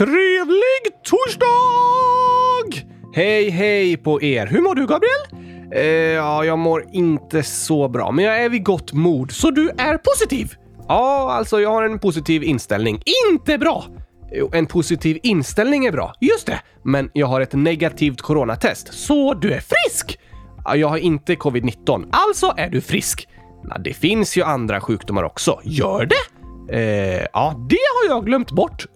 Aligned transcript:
Trevlig 0.00 1.02
torsdag! 1.04 2.86
Hej, 3.14 3.50
hej 3.50 3.96
på 3.96 4.22
er! 4.22 4.46
Hur 4.46 4.60
mår 4.60 4.74
du, 4.74 4.86
Gabriel? 4.86 5.50
Eh, 5.74 5.84
ja, 5.84 6.44
jag 6.44 6.58
mår 6.58 6.84
inte 6.92 7.42
så 7.42 7.88
bra, 7.88 8.10
men 8.10 8.24
jag 8.24 8.44
är 8.44 8.48
vid 8.48 8.64
gott 8.64 8.92
mod, 8.92 9.32
så 9.32 9.50
du 9.50 9.70
är 9.78 9.96
positiv? 9.96 10.54
Ja, 10.88 11.32
alltså 11.32 11.60
jag 11.60 11.70
har 11.70 11.82
en 11.82 11.98
positiv 11.98 12.42
inställning. 12.42 13.02
Inte 13.30 13.58
bra! 13.58 13.84
Jo, 14.32 14.50
en 14.54 14.66
positiv 14.66 15.18
inställning 15.22 15.84
är 15.84 15.92
bra. 15.92 16.14
Just 16.20 16.46
det! 16.46 16.60
Men 16.82 17.10
jag 17.12 17.26
har 17.26 17.40
ett 17.40 17.52
negativt 17.52 18.20
coronatest, 18.20 18.94
så 18.94 19.34
du 19.34 19.52
är 19.52 19.60
frisk! 19.60 20.18
Ja, 20.64 20.76
Jag 20.76 20.88
har 20.88 20.98
inte 20.98 21.34
covid-19, 21.34 22.08
alltså 22.10 22.54
är 22.56 22.70
du 22.70 22.80
frisk. 22.80 23.28
Ja, 23.68 23.78
det 23.78 23.94
finns 23.94 24.36
ju 24.36 24.42
andra 24.42 24.80
sjukdomar 24.80 25.22
också. 25.22 25.60
Gör 25.64 26.06
det? 26.06 26.39
Eh, 26.72 27.26
ja, 27.32 27.54
det 27.68 27.78
har 27.94 28.14
jag 28.14 28.26
glömt 28.26 28.50
bort. 28.50 28.86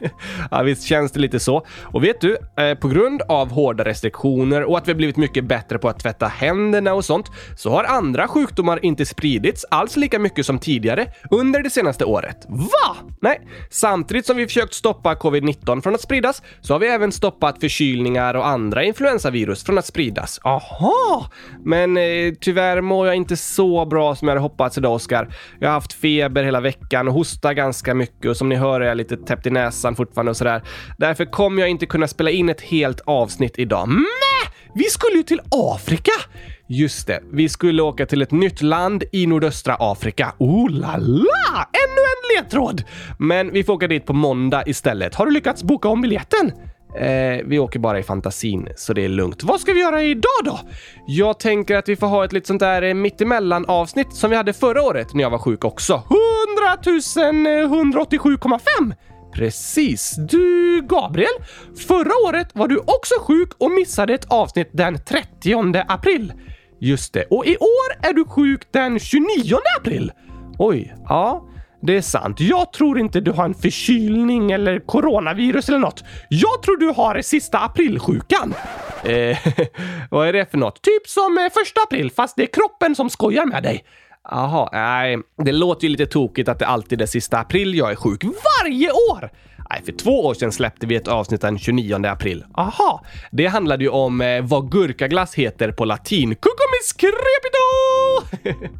ja, 0.50 0.62
visst 0.62 0.82
känns 0.82 1.12
det 1.12 1.20
lite 1.20 1.40
så. 1.40 1.66
Och 1.82 2.04
vet 2.04 2.20
du, 2.20 2.36
eh, 2.58 2.74
på 2.74 2.88
grund 2.88 3.22
av 3.28 3.50
hårda 3.50 3.84
restriktioner 3.84 4.62
och 4.62 4.78
att 4.78 4.88
vi 4.88 4.92
har 4.92 4.96
blivit 4.96 5.16
mycket 5.16 5.44
bättre 5.44 5.78
på 5.78 5.88
att 5.88 6.00
tvätta 6.00 6.26
händerna 6.26 6.94
och 6.94 7.04
sånt, 7.04 7.30
så 7.56 7.70
har 7.70 7.84
andra 7.84 8.28
sjukdomar 8.28 8.84
inte 8.84 9.06
spridits 9.06 9.64
alls 9.70 9.96
lika 9.96 10.18
mycket 10.18 10.46
som 10.46 10.58
tidigare 10.58 11.06
under 11.30 11.62
det 11.62 11.70
senaste 11.70 12.04
året. 12.04 12.46
Va? 12.48 12.96
Nej, 13.20 13.40
samtidigt 13.70 14.26
som 14.26 14.36
vi 14.36 14.46
försökt 14.46 14.74
stoppa 14.74 15.14
covid-19 15.14 15.82
från 15.82 15.94
att 15.94 16.00
spridas 16.00 16.42
så 16.60 16.74
har 16.74 16.78
vi 16.78 16.86
även 16.86 17.12
stoppat 17.12 17.60
förkylningar 17.60 18.34
och 18.34 18.46
andra 18.46 18.84
influensavirus 18.84 19.64
från 19.64 19.78
att 19.78 19.86
spridas. 19.86 20.40
Aha! 20.44 21.30
Men 21.64 21.96
eh, 21.96 22.34
tyvärr 22.40 22.80
mår 22.80 23.06
jag 23.06 23.16
inte 23.16 23.36
så 23.36 23.84
bra 23.84 24.14
som 24.14 24.28
jag 24.28 24.32
hade 24.32 24.42
hoppats 24.42 24.78
idag, 24.78 24.94
Oskar. 24.94 25.34
Jag 25.60 25.68
har 25.68 25.74
haft 25.74 25.92
feber 25.92 26.44
hela 26.44 26.60
veckan 26.60 27.08
och 27.08 27.14
hostar 27.24 27.52
ganska 27.52 27.94
mycket 27.94 28.30
och 28.30 28.36
som 28.36 28.48
ni 28.48 28.56
hör 28.56 28.80
är 28.80 28.86
jag 28.86 28.96
lite 28.96 29.16
täppt 29.16 29.46
i 29.46 29.50
näsan 29.50 29.96
fortfarande 29.96 30.30
och 30.30 30.36
sådär. 30.36 30.62
Därför 30.98 31.24
kommer 31.24 31.60
jag 31.60 31.70
inte 31.70 31.86
kunna 31.86 32.08
spela 32.08 32.30
in 32.30 32.48
ett 32.48 32.60
helt 32.60 33.00
avsnitt 33.00 33.58
idag. 33.58 33.88
Men 33.88 34.04
vi 34.74 34.84
skulle 34.84 35.16
ju 35.16 35.22
till 35.22 35.40
Afrika! 35.50 36.12
Just 36.68 37.06
det, 37.06 37.20
vi 37.32 37.48
skulle 37.48 37.82
åka 37.82 38.06
till 38.06 38.22
ett 38.22 38.30
nytt 38.30 38.62
land 38.62 39.04
i 39.12 39.26
nordöstra 39.26 39.76
Afrika. 39.78 40.32
Oh 40.38 40.70
la 40.70 40.96
la! 40.96 41.68
Ännu 41.72 42.02
en 42.12 42.36
ledtråd! 42.36 42.82
Men 43.18 43.52
vi 43.52 43.64
får 43.64 43.72
åka 43.72 43.88
dit 43.88 44.06
på 44.06 44.12
måndag 44.12 44.62
istället. 44.66 45.14
Har 45.14 45.26
du 45.26 45.32
lyckats 45.32 45.62
boka 45.62 45.88
om 45.88 46.02
biljetten? 46.02 46.52
Eh, 46.98 47.44
vi 47.46 47.58
åker 47.58 47.78
bara 47.78 47.98
i 47.98 48.02
fantasin, 48.02 48.68
så 48.76 48.92
det 48.92 49.04
är 49.04 49.08
lugnt. 49.08 49.42
Vad 49.42 49.60
ska 49.60 49.72
vi 49.72 49.80
göra 49.80 50.02
idag 50.02 50.40
då? 50.44 50.60
Jag 51.06 51.38
tänker 51.38 51.76
att 51.76 51.88
vi 51.88 51.96
får 51.96 52.06
ha 52.06 52.24
ett 52.24 52.32
lite 52.32 52.46
sånt 52.46 52.60
där 52.60 52.94
mittemellan 52.94 53.64
avsnitt 53.68 54.14
som 54.14 54.30
vi 54.30 54.36
hade 54.36 54.52
förra 54.52 54.82
året 54.82 55.14
när 55.14 55.22
jag 55.22 55.30
var 55.30 55.38
sjuk 55.38 55.64
också. 55.64 56.02
100 56.64 56.80
187,5! 57.66 58.94
Precis. 59.34 60.14
Du, 60.16 60.80
Gabriel, 60.82 61.28
förra 61.86 62.28
året 62.28 62.48
var 62.52 62.68
du 62.68 62.78
också 62.78 63.14
sjuk 63.20 63.48
och 63.58 63.70
missade 63.70 64.14
ett 64.14 64.32
avsnitt 64.32 64.70
den 64.72 65.04
30 65.04 65.84
april. 65.88 66.32
Just 66.80 67.12
det. 67.12 67.24
Och 67.30 67.46
i 67.46 67.56
år 67.56 68.08
är 68.08 68.12
du 68.12 68.24
sjuk 68.24 68.62
den 68.70 68.98
29 68.98 69.26
april. 69.80 70.12
Oj, 70.58 70.94
ja. 71.08 71.48
Det 71.86 71.96
är 71.96 72.02
sant. 72.02 72.40
Jag 72.40 72.72
tror 72.72 72.98
inte 72.98 73.20
du 73.20 73.30
har 73.30 73.44
en 73.44 73.54
förkylning 73.54 74.52
eller 74.52 74.78
coronavirus 74.78 75.68
eller 75.68 75.78
något. 75.78 76.04
Jag 76.28 76.62
tror 76.62 76.76
du 76.76 76.86
har 76.86 77.22
sista 77.22 77.58
aprilsjukan. 77.58 78.54
Eh, 79.04 79.38
vad 80.10 80.28
är 80.28 80.32
det 80.32 80.50
för 80.50 80.58
något? 80.58 80.82
Typ 80.82 81.08
som 81.08 81.38
eh, 81.38 81.44
första 81.60 81.80
april, 81.80 82.10
fast 82.10 82.36
det 82.36 82.42
är 82.42 82.46
kroppen 82.46 82.94
som 82.94 83.10
skojar 83.10 83.46
med 83.46 83.62
dig. 83.62 83.84
Jaha, 84.30 84.68
nej. 84.72 85.18
Det 85.44 85.52
låter 85.52 85.84
ju 85.84 85.88
lite 85.88 86.06
tokigt 86.06 86.48
att 86.48 86.58
det 86.58 86.66
alltid 86.66 87.02
är 87.02 87.06
sista 87.06 87.38
april 87.38 87.74
jag 87.74 87.90
är 87.90 87.96
sjuk. 87.96 88.24
Varje 88.24 88.90
år! 88.90 89.30
Nej, 89.70 89.82
för 89.84 89.92
två 89.92 90.26
år 90.26 90.34
sedan 90.34 90.52
släppte 90.52 90.86
vi 90.86 90.96
ett 90.96 91.08
avsnitt 91.08 91.40
den 91.40 91.58
29 91.58 92.06
april. 92.06 92.44
Aha, 92.54 93.04
det 93.30 93.46
handlade 93.46 93.84
ju 93.84 93.90
om 93.90 94.20
eh, 94.20 94.42
vad 94.42 94.70
gurkaglass 94.70 95.34
heter 95.34 95.72
på 95.72 95.84
latin. 95.84 96.34
Cucumis 96.34 96.92
crepito! 96.96 97.64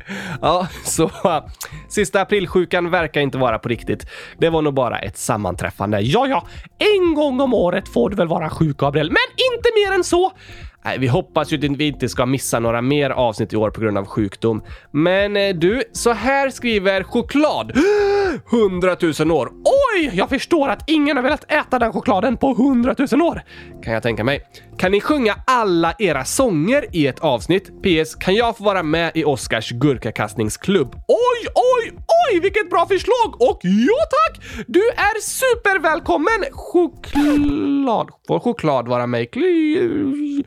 ja, 0.43 0.69
så 0.85 1.05
uh, 1.05 1.47
sista 1.89 2.21
aprilsjukan 2.21 2.91
verkar 2.91 3.21
inte 3.21 3.39
vara 3.39 3.59
på 3.59 3.69
riktigt. 3.69 4.07
Det 4.39 4.51
var 4.51 4.63
nog 4.63 4.75
bara 4.75 4.99
ett 4.99 5.19
sammanträffande. 5.19 6.01
Ja, 6.01 6.27
ja, 6.27 6.47
en 6.79 7.15
gång 7.15 7.41
om 7.41 7.55
året 7.55 7.89
får 7.89 8.11
du 8.11 8.17
väl 8.17 8.29
vara 8.29 8.51
sjuk, 8.51 8.77
Gabriel, 8.77 9.11
men 9.11 9.53
inte 9.55 9.69
mer 9.75 9.95
än 9.95 10.05
så. 10.05 10.33
Nej, 10.85 10.99
vi 10.99 11.07
hoppas 11.07 11.53
ju 11.53 11.57
att 11.57 11.79
vi 11.79 11.87
inte 11.87 12.09
ska 12.09 12.27
missa 12.27 12.61
några 12.61 12.83
mer 12.83 13.11
avsnitt 13.11 13.53
i 13.53 13.57
år 13.57 13.71
på 13.71 13.81
grund 13.81 13.99
av 13.99 14.07
sjukdom. 14.07 14.63
Men 14.91 15.37
eh, 15.37 15.55
du, 15.55 15.83
så 15.93 16.13
här 16.13 16.51
skriver 16.51 17.03
choklad. 17.03 17.73
hundratusen 18.47 19.31
år. 19.31 19.51
Oj, 19.95 20.11
jag 20.15 20.29
förstår 20.29 20.69
att 20.69 20.91
ingen 20.91 21.17
har 21.17 21.25
velat 21.25 21.53
äta 21.53 21.79
den 21.79 21.93
chokladen 21.93 22.37
på 22.37 22.55
hundratusen 22.55 23.23
år. 23.23 23.43
Kan 23.83 23.93
jag 23.93 24.03
tänka 24.03 24.25
mig. 24.25 24.43
Kan 24.79 24.93
ni 24.93 25.01
sjunga 25.01 25.35
alla 25.47 25.95
era 25.99 26.25
sånger 26.25 26.85
i 26.93 27.07
ett 27.07 27.21
avsnitt? 27.21 27.83
PS. 27.83 28.15
Kan 28.15 28.35
jag 28.35 28.57
få 28.57 28.65
vara 28.65 28.83
med 28.83 29.11
i 29.15 29.25
Oscars 29.25 29.71
gurkakastningsklubb? 29.71 30.95
Oj, 30.95 31.49
oj, 31.55 31.99
oj, 32.31 32.41
vilket 32.41 32.71
bra 32.71 32.87
förslag! 32.87 33.35
Och 33.43 33.61
ja 33.63 33.99
tack! 34.11 34.65
Du 34.67 34.89
är 34.89 35.21
supervälkommen! 35.21 36.45
Choklad. 36.53 38.09
Får 38.29 38.41
choklad 38.41 38.89
vara 38.89 39.07
med 39.07 39.23
i. 39.23 40.45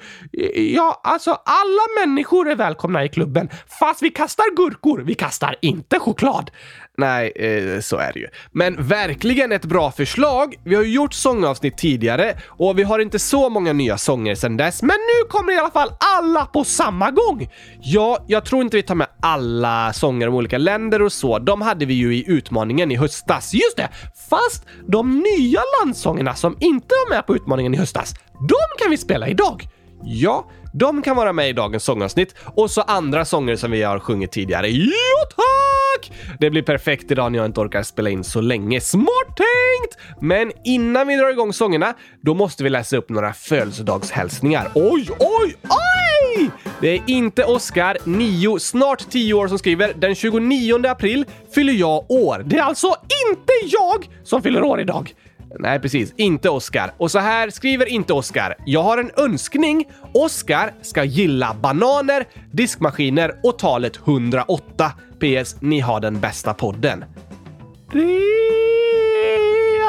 Ja, 0.75 1.01
alltså 1.03 1.31
alla 1.31 2.05
människor 2.05 2.49
är 2.49 2.55
välkomna 2.55 3.05
i 3.05 3.09
klubben. 3.09 3.49
Fast 3.79 4.01
vi 4.01 4.09
kastar 4.09 4.55
gurkor, 4.55 5.03
vi 5.05 5.13
kastar 5.13 5.55
inte 5.61 5.99
choklad. 5.99 6.51
Nej, 6.99 7.31
eh, 7.35 7.79
så 7.79 7.97
är 7.97 8.13
det 8.13 8.19
ju. 8.19 8.27
Men 8.51 8.87
verkligen 8.87 9.51
ett 9.51 9.65
bra 9.65 9.91
förslag. 9.91 10.55
Vi 10.63 10.75
har 10.75 10.83
ju 10.83 10.93
gjort 10.93 11.13
sångavsnitt 11.13 11.77
tidigare 11.77 12.37
och 12.47 12.79
vi 12.79 12.83
har 12.83 12.99
inte 12.99 13.19
så 13.19 13.49
många 13.49 13.73
nya 13.73 13.97
sånger 13.97 14.35
sedan 14.35 14.57
dess, 14.57 14.81
men 14.81 14.89
nu 14.97 15.29
kommer 15.29 15.53
i 15.53 15.57
alla 15.57 15.71
fall 15.71 15.89
alla 16.17 16.45
på 16.45 16.63
samma 16.63 17.11
gång. 17.11 17.49
Ja, 17.81 18.25
jag 18.27 18.45
tror 18.45 18.61
inte 18.61 18.77
vi 18.77 18.83
tar 18.83 18.95
med 18.95 19.07
alla 19.21 19.93
sånger 19.93 20.27
om 20.27 20.35
olika 20.35 20.57
länder 20.57 21.01
och 21.01 21.11
så. 21.11 21.39
De 21.39 21.61
hade 21.61 21.85
vi 21.85 21.93
ju 21.93 22.15
i 22.15 22.23
utmaningen 22.27 22.91
i 22.91 22.95
höstas. 22.95 23.53
Just 23.53 23.77
det! 23.77 23.89
Fast 24.29 24.65
de 24.87 25.19
nya 25.19 25.61
landsångerna 25.79 26.35
som 26.35 26.57
inte 26.59 26.95
var 27.05 27.15
med 27.15 27.27
på 27.27 27.35
utmaningen 27.35 27.73
i 27.73 27.77
höstas, 27.77 28.13
de 28.33 28.83
kan 28.83 28.91
vi 28.91 28.97
spela 28.97 29.27
idag. 29.27 29.67
Ja, 30.03 30.51
de 30.79 31.01
kan 31.01 31.15
vara 31.15 31.33
med 31.33 31.49
i 31.49 31.53
dagens 31.53 31.83
sångavsnitt 31.83 32.35
och 32.55 32.71
så 32.71 32.81
andra 32.81 33.25
sånger 33.25 33.55
som 33.55 33.71
vi 33.71 33.83
har 33.83 33.99
sjungit 33.99 34.31
tidigare. 34.31 34.69
Jo 34.69 34.91
tack! 35.35 36.11
Det 36.39 36.49
blir 36.49 36.61
perfekt 36.61 37.11
idag 37.11 37.31
när 37.31 37.39
jag 37.39 37.45
inte 37.45 37.59
orkar 37.59 37.83
spela 37.83 38.09
in 38.09 38.23
så 38.23 38.41
länge. 38.41 38.81
Smart 38.81 39.27
tänkt! 39.27 40.21
Men 40.21 40.51
innan 40.63 41.07
vi 41.07 41.15
drar 41.15 41.29
igång 41.29 41.53
sångerna, 41.53 41.93
då 42.21 42.33
måste 42.33 42.63
vi 42.63 42.69
läsa 42.69 42.97
upp 42.97 43.09
några 43.09 43.33
födelsedagshälsningar. 43.33 44.71
Oj, 44.75 45.09
oj, 45.19 45.55
oj! 45.63 46.49
Det 46.81 46.89
är 46.89 47.01
inte 47.07 47.43
Oskar, 47.43 47.97
9, 48.03 48.59
snart 48.59 49.09
10 49.09 49.33
år 49.33 49.47
som 49.47 49.59
skriver. 49.59 49.93
Den 49.95 50.15
29 50.15 50.87
april 50.87 51.25
fyller 51.55 51.73
jag 51.73 52.11
år. 52.11 52.43
Det 52.45 52.57
är 52.57 52.63
alltså 52.63 52.87
inte 52.87 53.53
jag 53.63 54.09
som 54.23 54.41
fyller 54.41 54.63
år 54.63 54.81
idag. 54.81 55.13
Nej, 55.59 55.79
precis. 55.79 56.13
Inte 56.17 56.49
Oscar. 56.49 56.93
Och 56.97 57.11
så 57.11 57.19
här 57.19 57.49
skriver 57.49 57.85
inte 57.85 58.13
Oscar. 58.13 58.55
Jag 58.65 58.83
har 58.83 58.97
en 58.97 59.11
önskning. 59.17 59.85
Oscar 60.13 60.73
ska 60.81 61.03
gilla 61.03 61.55
bananer, 61.61 62.25
diskmaskiner 62.51 63.39
och 63.43 63.59
talet 63.59 63.97
108. 63.97 64.91
PS. 65.19 65.55
Ni 65.61 65.79
har 65.79 65.99
den 65.99 66.19
bästa 66.19 66.53
podden. 66.53 67.05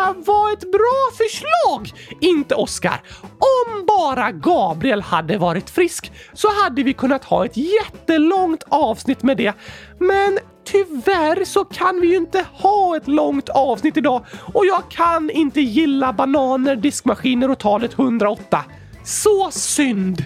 Det 0.08 0.24
var 0.26 0.52
ett 0.52 0.72
bra 0.72 1.10
förslag! 1.16 1.92
Inte 2.20 2.54
Oscar. 2.54 3.02
Om 3.22 3.86
bara 3.86 4.32
Gabriel 4.32 5.02
hade 5.02 5.38
varit 5.38 5.70
frisk 5.70 6.12
så 6.32 6.48
hade 6.62 6.82
vi 6.82 6.92
kunnat 6.92 7.24
ha 7.24 7.44
ett 7.44 7.56
jättelångt 7.56 8.64
avsnitt 8.68 9.22
med 9.22 9.36
det. 9.36 9.52
Men 9.98 10.38
tyvärr 10.70 11.44
så 11.44 11.64
kan 11.64 12.00
vi 12.00 12.06
ju 12.06 12.16
inte 12.16 12.44
ha 12.52 12.96
ett 12.96 13.08
långt 13.08 13.48
avsnitt 13.48 13.96
idag 13.96 14.24
och 14.52 14.66
jag 14.66 14.82
kan 14.90 15.30
inte 15.30 15.60
gilla 15.60 16.12
bananer, 16.12 16.76
diskmaskiner 16.76 17.50
och 17.50 17.58
talet 17.58 17.98
108. 17.98 18.64
Så 19.04 19.50
synd! 19.50 20.24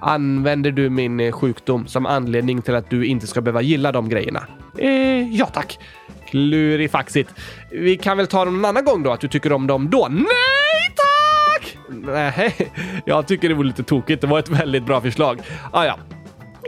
Använder 0.00 0.70
du 0.70 0.90
min 0.90 1.20
eh, 1.20 1.32
sjukdom 1.32 1.86
som 1.86 2.06
anledning 2.06 2.62
till 2.62 2.74
att 2.74 2.90
du 2.90 3.06
inte 3.06 3.26
ska 3.26 3.40
behöva 3.40 3.62
gilla 3.62 3.92
de 3.92 4.08
grejerna? 4.08 4.46
Eh, 4.78 5.34
ja 5.34 5.46
tack. 5.46 5.78
Klurifaxigt. 6.26 7.30
Vi 7.70 7.96
kan 7.96 8.16
väl 8.16 8.26
ta 8.26 8.44
dem 8.44 8.54
någon 8.54 8.64
annan 8.64 8.84
gång 8.84 9.02
då, 9.02 9.12
att 9.12 9.20
du 9.20 9.28
tycker 9.28 9.52
om 9.52 9.66
dem 9.66 9.90
då? 9.90 10.08
Nej 10.10 10.94
tack! 10.96 11.78
Nej, 11.88 12.72
jag 13.04 13.26
tycker 13.26 13.48
det 13.48 13.54
vore 13.54 13.68
lite 13.68 13.82
tokigt. 13.82 14.20
Det 14.20 14.26
var 14.26 14.38
ett 14.38 14.48
väldigt 14.48 14.86
bra 14.86 15.00
förslag. 15.00 15.40
Ah, 15.72 15.84
ja. 15.84 15.98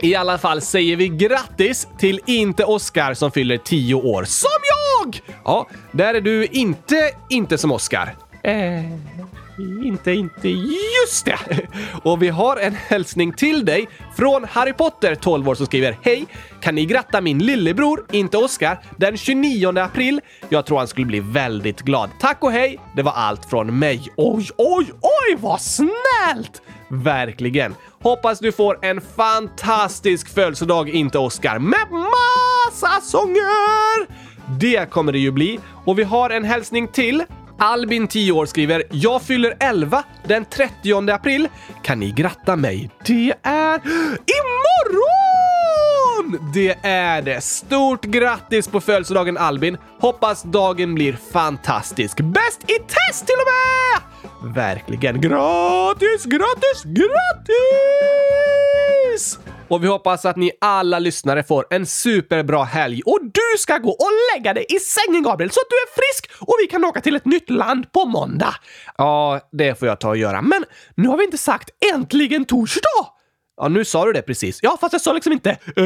I 0.01 0.15
alla 0.15 0.37
fall 0.37 0.61
säger 0.61 0.95
vi 0.95 1.07
grattis 1.07 1.87
till 1.97 2.19
inte 2.25 2.65
Oscar 2.65 3.13
som 3.13 3.31
fyller 3.31 3.57
10 3.57 3.95
år. 3.95 4.23
Som 4.23 4.49
jag! 4.63 5.21
Ja, 5.45 5.67
där 5.91 6.13
är 6.13 6.21
du 6.21 6.45
inte 6.45 7.11
inte 7.29 7.57
som 7.57 7.71
Oscar. 7.71 8.15
Eh, 8.43 8.85
inte, 9.85 10.11
inte, 10.11 10.49
just 10.49 11.25
det! 11.25 11.37
Och 12.03 12.23
vi 12.23 12.27
har 12.27 12.57
en 12.57 12.75
hälsning 12.75 13.33
till 13.33 13.65
dig 13.65 13.87
från 14.17 14.43
Harry 14.43 14.73
Potter, 14.73 15.15
12 15.15 15.49
år, 15.49 15.55
som 15.55 15.65
skriver 15.65 15.97
Hej! 16.01 16.25
Kan 16.61 16.75
ni 16.75 16.85
gratta 16.85 17.21
min 17.21 17.39
lillebror, 17.39 18.05
inte 18.11 18.37
Oscar, 18.37 18.79
den 18.97 19.17
29 19.17 19.79
april? 19.79 20.21
Jag 20.49 20.65
tror 20.65 20.77
han 20.77 20.87
skulle 20.87 21.05
bli 21.05 21.19
väldigt 21.19 21.81
glad. 21.81 22.09
Tack 22.19 22.43
och 22.43 22.51
hej! 22.51 22.79
Det 22.95 23.01
var 23.01 23.11
allt 23.11 23.45
från 23.45 23.79
mig. 23.79 24.07
Oj, 24.15 24.49
oj, 24.57 24.85
oj, 25.01 25.37
vad 25.39 25.61
snällt! 25.61 26.61
Verkligen. 26.89 27.75
Hoppas 28.03 28.39
du 28.39 28.51
får 28.51 28.85
en 28.85 29.01
fantastisk 29.01 30.33
födelsedag, 30.33 30.89
inte 30.89 31.17
Oskar, 31.19 31.59
med 31.59 31.87
massa 31.91 33.01
sånger! 33.01 34.07
Det 34.59 34.89
kommer 34.89 35.11
det 35.11 35.19
ju 35.19 35.31
bli. 35.31 35.59
Och 35.85 35.99
vi 35.99 36.03
har 36.03 36.29
en 36.29 36.43
hälsning 36.43 36.87
till. 36.87 37.23
Albin, 37.57 38.07
10 38.07 38.31
år, 38.31 38.45
skriver 38.45 38.83
“Jag 38.91 39.21
fyller 39.21 39.57
11 39.59 40.03
den 40.27 40.45
30 40.45 41.11
april. 41.11 41.47
Kan 41.83 41.99
ni 41.99 42.11
gratta 42.11 42.55
mig? 42.55 42.89
Det 43.05 43.33
är 43.43 43.81
imorgon! 44.39 45.19
Det 46.53 46.77
är 46.83 47.21
det. 47.21 47.41
Stort 47.43 48.03
grattis 48.05 48.67
på 48.67 48.81
födelsedagen 48.81 49.37
Albin. 49.37 49.77
Hoppas 49.99 50.43
dagen 50.43 50.95
blir 50.95 51.17
fantastisk. 51.33 52.19
Bäst 52.19 52.63
i 52.63 52.73
test 52.79 53.25
till 53.25 53.35
och 53.39 53.47
med! 53.47 54.08
Verkligen. 54.43 55.21
Gratis, 55.21 56.25
gratis, 56.25 56.83
gratis! 56.85 57.09
Och 59.67 59.83
vi 59.83 59.87
hoppas 59.87 60.25
att 60.25 60.35
ni 60.35 60.51
alla 60.61 60.99
lyssnare 60.99 61.43
får 61.43 61.65
en 61.69 61.85
superbra 61.85 62.63
helg 62.63 63.01
och 63.05 63.19
du 63.23 63.57
ska 63.57 63.77
gå 63.77 63.89
och 63.89 64.09
lägga 64.35 64.53
dig 64.53 64.65
i 64.69 64.79
sängen 64.79 65.23
Gabriel 65.23 65.51
så 65.51 65.59
att 65.59 65.69
du 65.69 65.75
är 65.75 65.87
frisk 65.95 66.31
och 66.41 66.55
vi 66.61 66.67
kan 66.67 66.85
åka 66.85 67.01
till 67.01 67.15
ett 67.15 67.25
nytt 67.25 67.49
land 67.49 67.91
på 67.91 68.05
måndag. 68.05 68.55
Ja, 68.97 69.39
det 69.51 69.79
får 69.79 69.87
jag 69.87 69.99
ta 69.99 70.09
och 70.09 70.17
göra. 70.17 70.41
Men 70.41 70.65
nu 70.95 71.07
har 71.07 71.17
vi 71.17 71.23
inte 71.23 71.37
sagt 71.37 71.69
äntligen 71.93 72.45
torsdag! 72.45 73.07
Ja, 73.61 73.67
nu 73.67 73.85
sa 73.85 74.05
du 74.05 74.13
det 74.13 74.21
precis. 74.21 74.59
Ja, 74.63 74.77
fast 74.81 74.93
jag 74.93 75.01
sa 75.01 75.13
liksom 75.13 75.33
inte 75.33 75.49
äntligen 75.49 75.85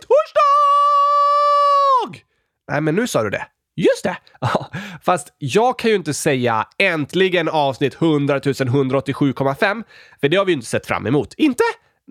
torsdag! 0.00 0.48
Nej, 2.70 2.80
men 2.80 2.94
nu 2.94 3.06
sa 3.06 3.22
du 3.22 3.30
det. 3.30 3.46
Just 3.76 4.04
det! 4.04 4.16
Ja, 4.40 4.70
fast 5.02 5.32
jag 5.38 5.78
kan 5.78 5.90
ju 5.90 5.96
inte 5.96 6.14
säga 6.14 6.66
äntligen 6.78 7.48
avsnitt 7.48 7.94
100 7.94 8.38
187,5 8.38 9.84
för 10.20 10.28
det 10.28 10.36
har 10.36 10.44
vi 10.44 10.52
ju 10.52 10.56
inte 10.56 10.66
sett 10.66 10.86
fram 10.86 11.06
emot. 11.06 11.34
Inte? 11.36 11.62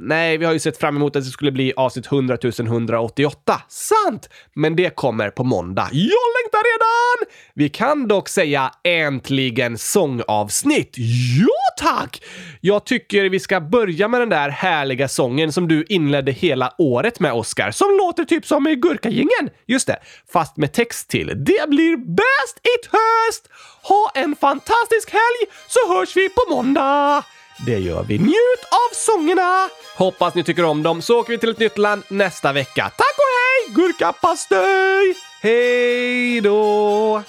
Nej, 0.03 0.37
vi 0.37 0.45
har 0.45 0.53
ju 0.53 0.59
sett 0.59 0.77
fram 0.77 0.95
emot 0.95 1.15
att 1.15 1.23
det 1.23 1.29
skulle 1.29 1.51
bli 1.51 1.73
avsnitt 1.75 2.05
100 2.05 2.37
188. 2.67 3.61
Sant! 3.67 4.29
Men 4.53 4.75
det 4.75 4.95
kommer 4.95 5.29
på 5.29 5.43
måndag. 5.43 5.89
Jag 5.91 6.27
längtar 6.41 6.63
redan! 6.63 7.33
Vi 7.53 7.69
kan 7.69 8.07
dock 8.07 8.29
säga 8.29 8.71
äntligen 8.83 9.77
sångavsnitt. 9.77 10.95
Ja, 11.39 11.85
tack! 11.85 12.23
Jag 12.61 12.85
tycker 12.85 13.29
vi 13.29 13.39
ska 13.39 13.61
börja 13.61 14.07
med 14.07 14.21
den 14.21 14.29
där 14.29 14.49
härliga 14.49 15.07
sången 15.07 15.51
som 15.51 15.67
du 15.67 15.85
inledde 15.89 16.31
hela 16.31 16.73
året 16.77 17.19
med, 17.19 17.33
Oscar, 17.33 17.71
som 17.71 17.97
låter 17.97 18.25
typ 18.25 18.45
som 18.45 18.67
i 18.67 18.75
Gurkagängen. 18.75 19.49
Just 19.67 19.87
det, 19.87 19.97
fast 20.33 20.57
med 20.57 20.73
text 20.73 21.09
till. 21.09 21.27
Det 21.27 21.69
blir 21.69 21.97
bäst 21.97 22.59
i 22.63 22.87
höst! 22.91 23.49
Ha 23.83 24.11
en 24.15 24.35
fantastisk 24.35 25.11
helg 25.11 25.51
så 25.67 25.93
hörs 25.93 26.15
vi 26.15 26.29
på 26.29 26.55
måndag! 26.55 27.23
Det 27.65 27.79
gör 27.79 28.03
vi. 28.03 28.17
Njut 28.19 28.63
av 28.69 28.89
sångerna! 28.93 29.69
Hoppas 29.95 30.35
ni 30.35 30.43
tycker 30.43 30.63
om 30.63 30.83
dem 30.83 31.01
så 31.01 31.19
åker 31.19 31.31
vi 31.31 31.37
till 31.37 31.49
ett 31.49 31.59
nytt 31.59 31.77
land 31.77 32.03
nästa 32.07 32.53
vecka. 32.53 32.83
Tack 32.97 33.15
och 33.23 33.31
hej! 33.37 33.75
Gurkapastej! 33.75 35.15
Hej 35.41 36.41
då! 36.41 37.23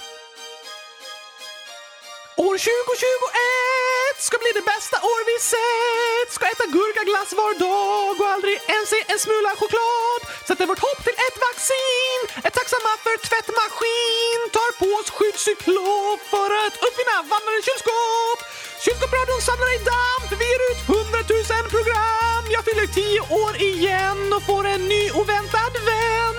År 2.47 2.55
2021 2.57 4.15
ska 4.27 4.35
bli 4.43 4.51
det 4.59 4.65
bästa 4.73 4.97
år 5.11 5.21
vi 5.31 5.37
sett. 5.53 6.29
Ska 6.35 6.43
äta 6.53 6.65
gurkaglass 6.77 7.31
var 7.39 7.53
dag 7.67 8.15
och 8.21 8.29
aldrig 8.35 8.55
ens 8.75 8.89
se 8.93 8.99
en 9.13 9.19
smula 9.25 9.51
choklad. 9.59 10.21
Sätter 10.47 10.65
vårt 10.71 10.85
hopp 10.87 11.01
till 11.07 11.17
ett 11.27 11.37
vaccin. 11.47 12.21
Är 12.47 12.53
tacksamma 12.59 12.91
för 13.05 13.15
tvättmaskin. 13.29 14.39
Tar 14.57 14.71
på 14.79 14.87
oss 14.99 15.09
skyddscyklop 15.15 16.19
för 16.33 16.49
att 16.63 16.75
uppfinna 16.85 17.15
vandrande 17.31 17.61
kylskåp. 17.67 18.39
Kylskåpsradion 18.83 19.41
samlar 19.49 19.71
i 19.77 19.79
damm 19.91 20.21
för 20.29 20.37
vi 20.41 20.45
ger 20.51 20.63
ut 20.71 20.81
100 20.87 21.19
000 21.57 21.65
program. 21.75 22.43
Jag 22.55 22.63
fyller 22.67 22.87
10 22.87 23.19
år 23.43 23.53
igen 23.71 24.19
och 24.35 24.43
får 24.49 24.63
en 24.73 24.83
ny 24.93 25.03
oväntad 25.19 25.73
vän. 25.89 26.37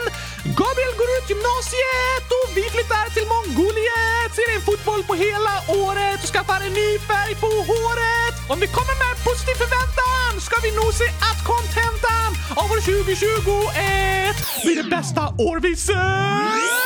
Gabriel 0.61 0.95
går 1.01 1.11
ut 1.17 1.27
gymnasiet 1.33 2.27
och 2.39 2.49
vi 2.57 2.65
flyttar 2.75 3.07
till 3.15 3.27
Mongoliet. 3.35 4.31
Ser 4.37 4.49
en 4.57 4.65
fotboll 4.69 5.03
på 5.09 5.15
hela 5.27 5.55
året 5.85 6.19
och 6.25 6.31
skaffar 6.35 6.61
en 6.67 6.75
ny 6.83 6.91
färg 7.09 7.35
på 7.45 7.51
håret. 7.71 8.35
Om 8.53 8.59
vi 8.63 8.69
kommer 8.77 8.97
med 9.05 9.15
positiv 9.27 9.57
förväntan 9.63 10.33
ska 10.47 10.57
vi 10.67 10.71
nog 10.81 10.91
se 11.01 11.09
att 11.29 11.41
kontentan 11.53 12.31
av 12.61 12.67
år 12.75 12.81
2021 12.81 14.37
blir 14.65 14.77
det 14.83 14.89
bästa 14.97 15.23
år 15.49 15.57
vi 15.67 15.73
sett. 15.87 16.85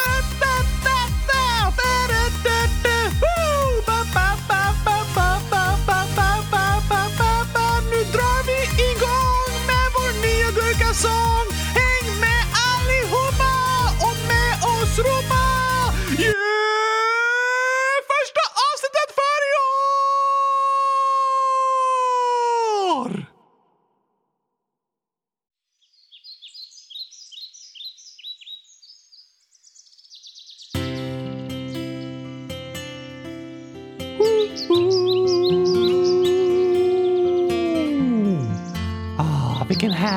Nya 11.05 11.48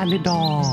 härlig 0.02 0.22
dag! 0.22 0.64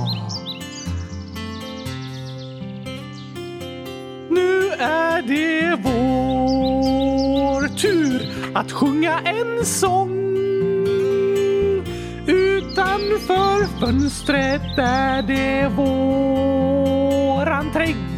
Nu 4.29 4.71
är 4.79 5.21
det 5.21 5.75
vår 5.83 7.67
tur 7.77 8.33
att 8.53 8.71
sjunga 8.71 9.19
en 9.19 9.65
sång. 9.65 10.37
Utanför 12.27 13.79
fönstret 13.79 14.77
är 14.77 15.21
det 15.21 15.67
våran 15.75 17.71
trädgård. 17.73 18.08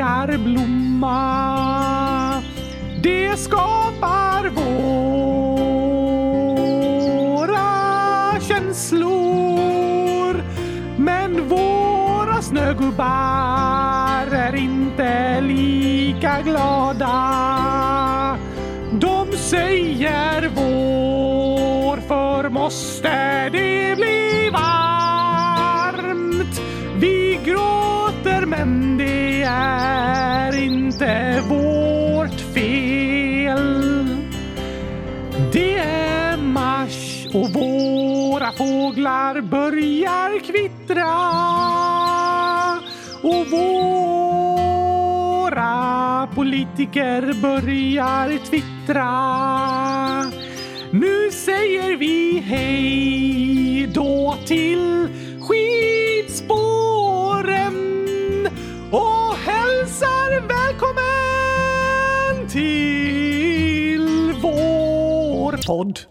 Börjar 0.00 0.38
blomma. 0.38 1.12
Det 3.02 3.38
skapar 3.38 4.48
våra 4.48 4.70
känslor. 8.40 10.42
Men 10.96 11.48
våra 11.48 12.42
snögubbar 12.42 14.26
är 14.32 14.54
inte 14.54 15.40
lika 15.40 16.42
glada. 16.42 17.08
De 18.92 19.32
säger 19.36 20.50
vår, 20.54 21.96
för 21.96 22.48
måste 22.48 23.49
fåglar 38.60 39.40
börjar 39.40 40.38
kvittra. 40.38 41.16
Och 43.22 43.46
våra 43.50 44.36
politiker 46.34 47.42
börjar 47.42 48.38
twittra. 48.38 49.10
Nu 50.90 51.30
säger 51.30 51.96
vi 51.96 52.38
hej 52.38 53.86
då 53.94 54.36
till 54.46 55.08
skidspåren 55.40 57.76
och 58.90 59.36
hälsar 59.36 60.40
välkommen 60.40 62.48
till 62.48 64.32
vår 64.42 65.66
podd. 65.66 66.09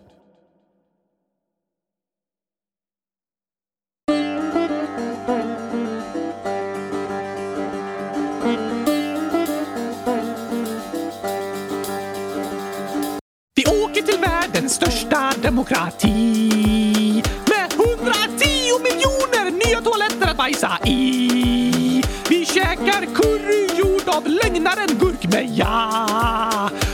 Demokrati 15.49 17.23
med 17.49 17.73
110 17.73 18.79
miljoner 18.83 19.51
nya 19.51 19.81
toaletter 19.81 20.31
att 20.31 20.37
bajsa 20.37 20.77
i. 20.85 22.03
Vi 22.29 22.45
käkar 22.45 23.05
curry 23.15 23.67
gjord 23.77 24.09
av 24.09 24.27
lögnaren 24.27 24.97
gurkmeja 24.99 26.05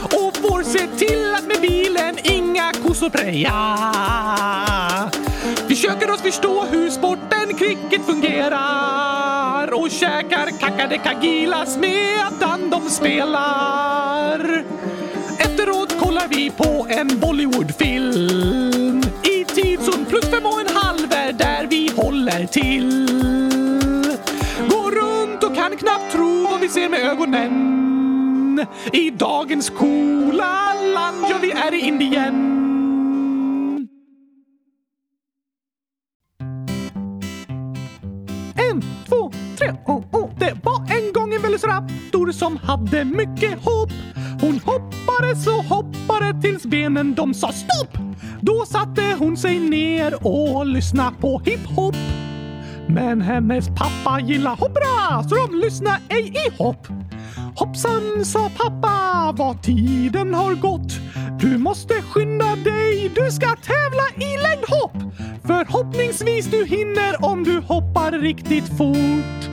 och 0.02 0.36
får 0.36 0.62
se 0.62 0.86
till 0.86 1.34
att 1.34 1.46
med 1.46 1.60
bilen 1.60 2.18
inga 2.22 2.72
kossor 2.72 3.10
preja. 3.10 3.76
Vi 5.68 5.74
försöker 5.74 6.10
oss 6.10 6.20
förstå 6.20 6.64
hur 6.64 6.90
sporten 6.90 7.54
cricket 7.58 8.06
fungerar 8.06 9.74
och 9.74 9.90
käkar 9.90 10.60
kakadekagilas 10.60 11.76
medan 11.76 12.70
de 12.70 12.90
spelar. 12.90 14.64
Kollar 16.16 16.28
vi 16.28 16.50
på 16.50 16.86
en 16.90 17.20
Bollywoodfilm 17.20 19.02
i 19.22 19.44
Tidsund 19.44 20.08
plus 20.08 20.24
fem 20.24 20.46
och 20.46 20.60
en 20.60 20.76
halv 20.76 21.12
är 21.12 21.32
där 21.32 21.66
vi 21.66 21.90
håller 21.96 22.46
till. 22.46 23.06
Går 24.68 24.90
runt 24.90 25.44
och 25.44 25.54
kan 25.54 25.76
knappt 25.76 26.12
tro 26.12 26.46
vad 26.50 26.60
vi 26.60 26.68
ser 26.68 26.88
med 26.88 27.00
ögonen. 27.00 28.66
I 28.92 29.10
dagens 29.10 29.70
coola 29.70 30.74
land, 30.94 31.26
ja 31.30 31.38
vi 31.42 31.50
är 31.50 31.74
i 31.74 31.80
Indien. 31.80 32.34
En, 38.70 38.82
två, 39.08 39.32
tre, 39.58 39.74
oh, 39.86 40.04
oh. 40.12 40.30
Det 40.38 40.56
var 40.62 40.78
en 40.98 41.12
gång 41.12 41.34
en 41.34 41.42
velociraptor 41.42 42.32
som 42.32 42.56
hade 42.56 43.04
mycket 43.04 43.64
hopp. 43.64 44.15
Hon 44.46 44.60
hoppade 44.64 45.36
så 45.36 45.62
hoppade 45.62 46.42
tills 46.42 46.66
benen 46.66 47.14
de 47.14 47.34
sa 47.34 47.52
stopp. 47.52 47.98
Då 48.40 48.64
satte 48.64 49.16
hon 49.18 49.36
sig 49.36 49.58
ner 49.60 50.26
och 50.26 50.66
lyssnade 50.66 51.16
på 51.20 51.38
hiphop. 51.44 51.96
Men 52.88 53.20
hennes 53.20 53.68
pappa 53.68 54.20
gillar 54.20 54.56
hoppra 54.56 55.22
så 55.28 55.34
de 55.34 55.58
lyssnar 55.58 55.98
ej 56.08 56.32
i 56.46 56.62
hopp. 56.62 56.86
Hoppsan, 57.56 58.24
sa 58.24 58.50
pappa, 58.56 59.32
vad 59.36 59.62
tiden 59.62 60.34
har 60.34 60.54
gått. 60.54 60.92
Du 61.40 61.58
måste 61.58 61.94
skynda 61.94 62.56
dig, 62.56 63.10
du 63.14 63.30
ska 63.30 63.46
tävla 63.46 64.26
i 64.26 64.36
längdhopp. 64.42 65.14
Förhoppningsvis 65.46 66.46
du 66.46 66.66
hinner 66.66 67.24
om 67.24 67.44
du 67.44 67.60
hoppar 67.60 68.12
riktigt 68.12 68.68
fort. 68.78 69.50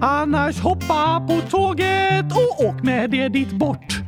Annars 0.00 0.60
hoppa 0.60 1.24
på 1.28 1.40
tåget 1.50 2.32
och 2.32 2.64
åk 2.64 2.82
med 2.82 3.10
det 3.10 3.28
dit 3.28 3.52
bort. 3.52 4.05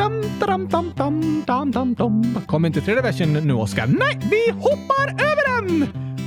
Dam, 0.00 0.22
dam, 0.40 0.68
dam, 0.68 0.92
dam, 0.96 1.44
dam, 1.46 1.70
dam, 1.70 1.94
dam. 1.94 2.22
Kommer 2.46 2.68
inte 2.68 2.80
tredje 2.80 3.02
versen 3.02 3.32
nu, 3.32 3.54
Oskar? 3.54 3.86
Nej, 3.86 4.20
vi 4.30 4.50
hoppar 4.52 5.08
över 5.08 5.60
den! 5.60 5.86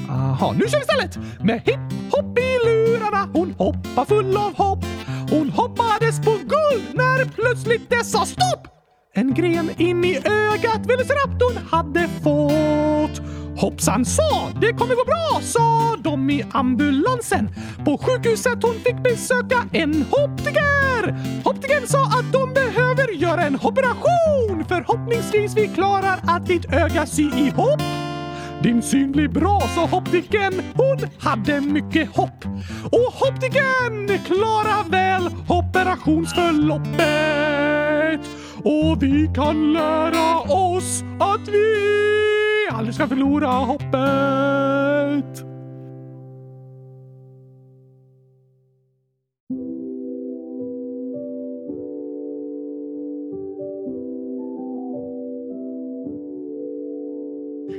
Aha, 0.10 0.52
nu 0.52 0.60
kör 0.68 0.78
vi 0.78 0.82
istället! 0.82 1.18
Med 1.44 1.62
hipp-hopp 1.66 2.40
i 2.40 2.60
lurarna, 2.66 3.30
hon 3.34 3.52
hoppar 3.58 4.06
full 4.06 4.38
av 4.38 4.58
hopp. 4.58 4.86
Hon 5.30 5.50
hoppades 5.50 6.22
på 6.22 6.32
guld 6.32 6.84
när 6.94 7.26
plötsligt 7.26 7.90
det 7.90 8.06
sa 8.06 8.26
stopp! 8.26 8.68
En 9.14 9.34
gren 9.34 9.70
in 9.78 10.06
i 10.06 10.18
ögat 10.18 10.86
Velociraptorn 10.86 11.58
hade 11.72 12.08
fått. 12.24 13.22
Hoppsan 13.58 14.06
sa, 14.06 14.52
det 14.62 14.74
kommer 14.74 14.96
gå 14.96 15.04
bra, 15.06 15.42
sa 15.42 15.96
de 16.04 16.30
i 16.30 16.44
ambulansen. 16.52 17.50
På 17.86 17.98
sjukhuset 17.98 18.64
hon 18.64 18.74
fick 18.74 19.04
besöka 19.04 19.68
en 19.72 20.06
optiker. 20.12 21.16
Optikern 21.44 21.88
sa 21.88 22.04
att 22.06 22.32
de 22.34 22.54
behöver 23.06 23.22
göra 23.22 23.42
en 23.42 23.56
operation. 23.56 24.66
Förhoppningsvis 24.68 25.58
vi 25.58 25.68
klarar 25.68 26.20
att 26.28 26.46
ditt 26.46 26.74
öga 26.74 27.06
sy 27.06 27.24
ihop. 27.24 27.82
Din 28.64 28.82
syn 28.82 29.12
blir 29.12 29.28
bra, 29.28 29.62
sa 29.76 29.98
optiken. 29.98 30.54
Hon 30.74 30.98
hade 31.20 31.62
mycket 31.62 32.16
hopp. 32.16 32.46
Och 32.86 33.28
optiken 33.28 34.20
klarar 34.26 34.90
väl 34.90 35.30
operationsförloppet. 35.48 38.20
Och 38.64 39.04
vi 39.04 39.32
kan 39.36 39.74
lära 39.74 40.40
oss 40.40 41.04
att 41.20 41.48
vi 41.48 41.76
aldrig 42.72 42.96
ska 42.96 43.08
förlora 43.08 43.48
hoppet. 43.48 45.53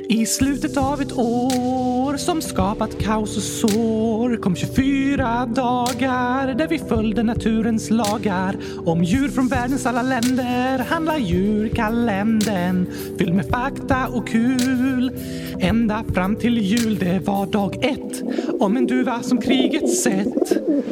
I 0.09 0.27
slutet 0.27 0.77
av 0.77 1.01
ett 1.01 1.13
år 1.13 2.17
som 2.17 2.43
skapat 2.43 2.99
kaos 2.99 3.37
och 3.37 3.43
sår 3.43 4.37
kom 4.37 4.57
24 4.57 5.47
dagar 5.47 6.55
där 6.55 6.69
vi 6.69 6.79
följde 6.79 7.23
naturens 7.23 7.91
lagar. 7.91 8.57
Om 8.87 9.05
djur 9.05 9.29
från 9.29 9.49
världens 9.49 9.87
alla 9.87 10.03
länder 10.03 10.79
handlar 10.79 11.19
djurkalendern 11.19 12.87
fylld 13.19 13.35
med 13.35 13.49
fakta 13.49 14.09
och 14.09 14.29
kul. 14.29 15.13
Ända 15.61 16.05
fram 16.15 16.37
till 16.37 16.59
jul, 16.59 16.99
det 16.99 17.19
var 17.19 17.47
dag 17.47 17.85
ett 17.85 18.23
om 18.61 18.77
en 18.77 18.87
duva 18.87 19.23
som 19.23 19.41
kriget 19.41 19.91
sett. 19.91 20.51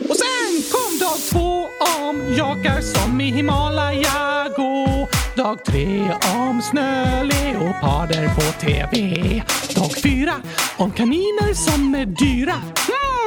Och 0.09 0.17
sen 0.17 0.63
kom 0.73 0.99
dag 1.01 1.19
två 1.31 1.67
om 2.09 2.35
jakar 2.37 2.81
som 2.81 3.21
i 3.21 3.31
Himalaya 3.31 4.49
gå. 4.57 5.09
Dag 5.37 5.65
tre 5.65 6.15
om 6.35 6.63
snöleoparder 6.63 8.35
på 8.35 8.41
TV. 8.61 9.43
Dag 9.75 9.93
fyra 10.03 10.33
om 10.77 10.91
kaniner 10.91 11.55
som 11.55 11.95
är 11.95 12.07
dyra. 12.07 12.55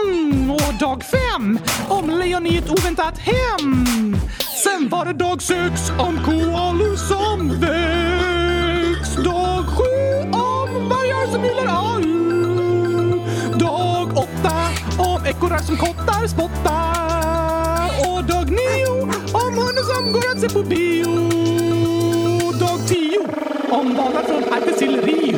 Mm, 0.06 0.52
och 0.52 0.74
dag 0.80 1.04
fem 1.04 1.60
om 1.90 2.10
lejon 2.10 2.46
i 2.46 2.58
ett 2.58 2.70
oväntat 2.70 3.18
hem. 3.18 3.86
Sen 4.64 4.90
var 4.90 5.06
det 5.06 5.14
dag 5.14 5.42
sex 5.42 5.92
om 6.00 6.20
koalor 6.26 6.96
som 6.96 7.50
väcks. 7.60 9.16
Dag 9.16 9.66
sju 9.66 10.22
om 10.32 10.90
vargar 10.90 11.32
som 11.32 11.44
gillar 11.44 11.68
all. 11.68 12.04
Dag 13.60 14.18
åtta 14.18 14.56
om 14.98 15.26
ekorrar 15.26 15.60
som 15.60 15.78
kottar 15.78 16.28
spottar. 16.28 17.90
Och 18.08 18.24
dag 18.24 18.50
nio 18.50 19.02
om 19.34 19.54
hundar 19.54 19.96
som 19.96 20.12
går 20.12 20.32
att 20.32 20.42
se 20.42 20.50
på 20.50 20.64
bio. 20.64 21.55
Dag 22.86 22.94
tio 22.94 23.20
om 23.70 23.94
banan 23.94 24.26
från 24.26 24.54
Arktis 24.54 24.78
till 24.78 25.02
Rio. 25.02 25.38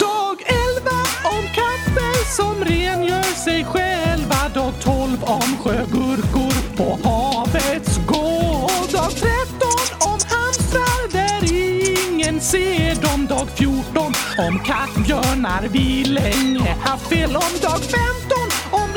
Dag 0.00 0.36
11 0.46 0.90
om 1.24 1.44
katter 1.54 2.36
som 2.36 2.64
rengör 2.64 3.44
sig 3.44 3.64
själva. 3.64 4.48
Dag 4.54 4.72
12 4.82 5.24
om 5.24 5.56
sjögurkor 5.62 6.76
på 6.76 7.08
havets 7.08 7.98
gård. 8.06 8.92
Dag 8.92 9.10
13 9.10 9.68
om 10.00 10.18
hamstrar 10.30 11.12
där 11.12 11.52
ingen 11.52 12.40
ser 12.40 12.94
dem. 13.02 13.26
Dag 13.26 13.48
14 13.54 14.12
om 14.38 14.58
kattbjörnar 14.58 15.68
vi 15.72 16.04
länge 16.04 16.76
haft 16.80 17.08
fel 17.08 17.36
om. 17.36 17.60
Dag 17.62 17.80
15 17.80 18.38
om 18.70 18.88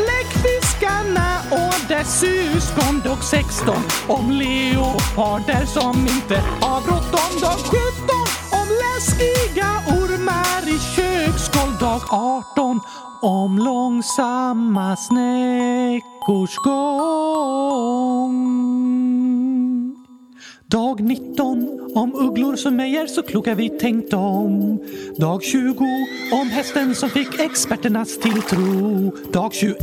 Fiskarna 0.79 1.39
och 1.51 1.87
dess 1.87 2.19
syskon. 2.19 3.01
Dag 3.05 3.23
16 3.23 3.75
om 4.07 4.31
leoparder 4.31 5.65
som 5.65 5.99
inte 5.99 6.35
har 6.61 6.81
bråttom. 6.81 7.41
Dag 7.41 7.59
17 7.59 7.79
om 8.51 8.67
läskiga 8.83 9.71
ormar 9.87 10.69
i 10.69 10.79
köksgolv. 10.79 11.77
Dag 11.79 12.01
18 12.09 12.79
om 13.21 13.57
långsamma 13.57 14.95
snäckors 14.95 16.55
gång. 16.55 17.87
Dag 20.69 20.99
19 21.03 21.91
om 21.95 22.15
ugglor 22.15 22.55
som 22.55 22.79
ej 22.79 22.97
är 22.97 23.07
så 23.07 23.23
kloka 23.23 23.55
vi 23.55 23.69
tänkt 23.69 24.13
om. 24.13 24.79
Dag 25.17 25.43
20 25.43 25.85
om 26.31 26.49
hästen 26.49 26.95
som 26.95 27.09
fick 27.09 27.39
experternas 27.39 28.17
tilltro. 28.19 29.11
Dag 29.31 29.53
21 29.53 29.79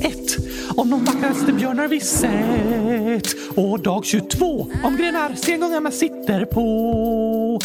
om 0.77 0.91
de 0.91 1.05
vackraste 1.05 1.53
björnar 1.53 1.89
vi 1.89 2.01
sett. 2.01 3.57
Och 3.57 3.81
dag 3.81 4.05
22 4.05 4.67
om 4.85 4.97
grenar 4.97 5.35
sengångarna 5.35 5.91
sitter 5.91 6.45
på. 6.45 7.61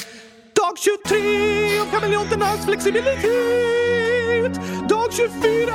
Dag 0.53 0.77
23 0.77 1.79
om 1.81 1.87
kameleonternas 1.91 2.65
flexibilitet. 2.65 3.25
Dag 4.89 5.13
24 5.13 5.73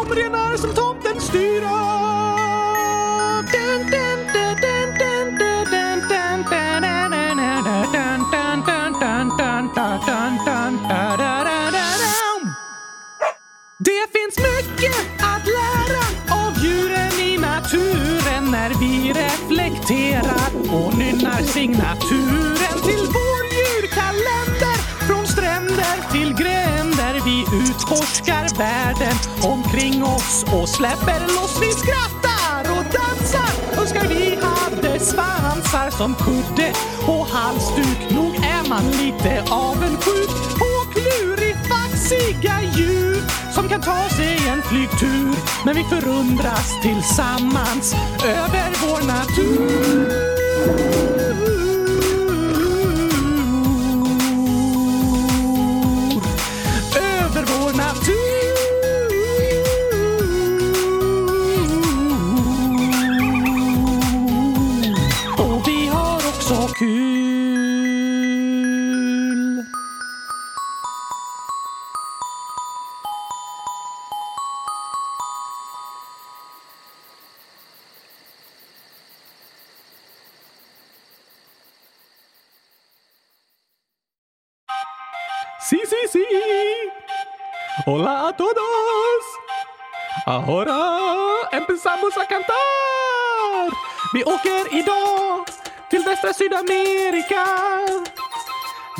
om 0.00 0.14
renar 0.14 0.56
som 0.56 0.74
tomten 0.74 1.20
styra. 1.20 2.37
Det 13.80 14.06
finns 14.12 14.38
mycket 14.38 14.96
att 15.20 15.46
lära 15.46 16.04
av 16.44 16.64
djuren 16.64 17.12
i 17.12 17.38
naturen 17.38 18.50
när 18.50 18.70
vi 18.80 19.12
reflekterar 19.12 20.50
och 20.72 20.98
nynnar 20.98 21.42
signaturen 21.42 22.82
till 22.84 23.06
vår 23.16 23.42
djurkalender. 23.58 24.78
Från 25.06 25.26
stränder 25.26 26.12
till 26.12 26.34
gränder 26.34 27.20
vi 27.24 27.46
utforskar 27.68 28.58
världen 28.58 29.16
omkring 29.42 30.04
oss 30.04 30.44
och 30.52 30.68
släpper 30.68 31.20
loss. 31.20 31.58
Vi 31.62 31.72
skrattar 31.72 32.62
och 32.78 32.84
dansar. 32.84 33.80
Önskar 33.80 34.08
vi 34.08 34.38
hade 34.42 35.00
svansar 35.00 35.90
som 35.90 36.14
kudde 36.14 36.72
och 37.06 37.26
halsduk. 37.26 38.10
Nog 38.10 38.34
är 38.36 38.68
man 38.68 38.90
lite 38.90 39.44
avundsjuk 39.50 40.67
mysiga 42.08 42.60
djur 42.76 43.22
som 43.52 43.68
kan 43.68 43.80
ta 43.80 44.08
sig 44.08 44.48
en 44.48 44.62
flygtur. 44.62 45.34
Men 45.64 45.74
vi 45.76 45.84
förundras 45.84 46.82
tillsammans 46.82 47.94
över 48.24 48.70
vår 48.82 49.06
natur. 49.06 50.12
Över 56.96 57.44
vår 57.46 57.72
natur. 57.76 58.18
Och 65.38 65.68
vi 65.68 65.86
har 65.86 66.16
också 66.16 66.74
kul. 66.78 67.37
Hola 87.90 88.28
a 88.28 88.32
todos. 88.36 89.22
Ahora 90.26 90.78
empezamos 91.52 92.14
a 92.18 92.26
cantar. 92.26 93.70
Vi 94.12 94.24
åker 94.24 94.78
idag 94.78 95.46
till 95.90 96.02
västra 96.02 96.32
Sydamerika. 96.32 97.46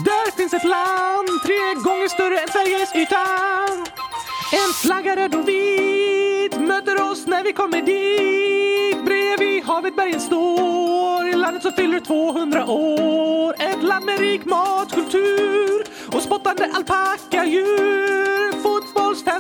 Där 0.05 0.37
finns 0.37 0.55
ett 0.55 0.65
land 0.65 1.29
tre 1.45 1.75
gånger 1.85 2.09
större 2.09 2.39
än 2.39 2.49
Sveriges 2.49 2.97
yta. 2.97 3.27
En 4.53 4.73
flagga 4.83 5.17
röd 5.17 5.35
och 5.35 5.49
vit 5.49 6.61
möter 6.61 7.11
oss 7.11 7.27
när 7.27 7.45
vi 7.45 7.53
kommer 7.53 7.83
dit. 7.83 9.05
Bredvid 9.05 9.65
havet 9.65 9.97
bergen 9.97 10.21
står, 10.21 11.29
i 11.29 11.33
landet 11.33 11.63
som 11.63 11.73
fyller 11.73 12.01
200 12.01 12.67
år. 12.67 13.55
Ett 13.59 13.83
land 13.83 14.05
med 14.05 14.19
rik 14.19 14.45
matkultur 14.45 15.85
och 16.13 16.23
spottande 16.23 16.71
alpackadjur. 16.75 18.28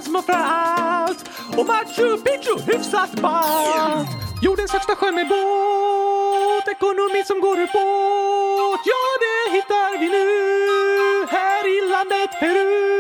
Fotbollsfans 0.09 0.49
allt 0.51 1.25
och 1.59 1.67
Machu 1.67 2.17
Picchu 2.17 2.73
hyfsat 2.73 3.13
ballt. 3.13 4.09
Jordens 4.43 4.73
högsta 4.73 4.95
sjö 4.97 5.13
med 5.13 5.29
båt, 5.29 6.69
ekonomi 6.69 7.23
som 7.27 7.41
går 7.41 7.59
ur 7.59 7.67
båt. 7.67 8.81
Ja, 8.91 9.03
det 9.25 9.57
hittar 9.57 9.99
vi 10.01 10.09
nu 10.09 11.27
här 11.31 11.65
i 11.77 11.91
landet 11.91 12.31
Peru. 12.41 12.98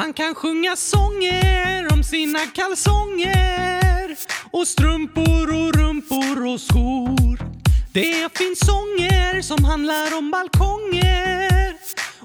Man 0.00 0.12
kan 0.12 0.34
sjunga 0.34 0.76
sånger 0.76 1.92
om 1.92 2.04
sina 2.04 2.38
kalsonger 2.38 4.16
och 4.50 4.68
strumpor 4.68 5.48
och 5.60 5.74
rumpor 5.74 6.46
och 6.46 6.60
skor. 6.60 7.38
Det 7.92 8.38
finns 8.38 8.58
sånger 8.58 9.42
som 9.42 9.64
handlar 9.64 10.18
om 10.18 10.30
balkonger 10.30 11.74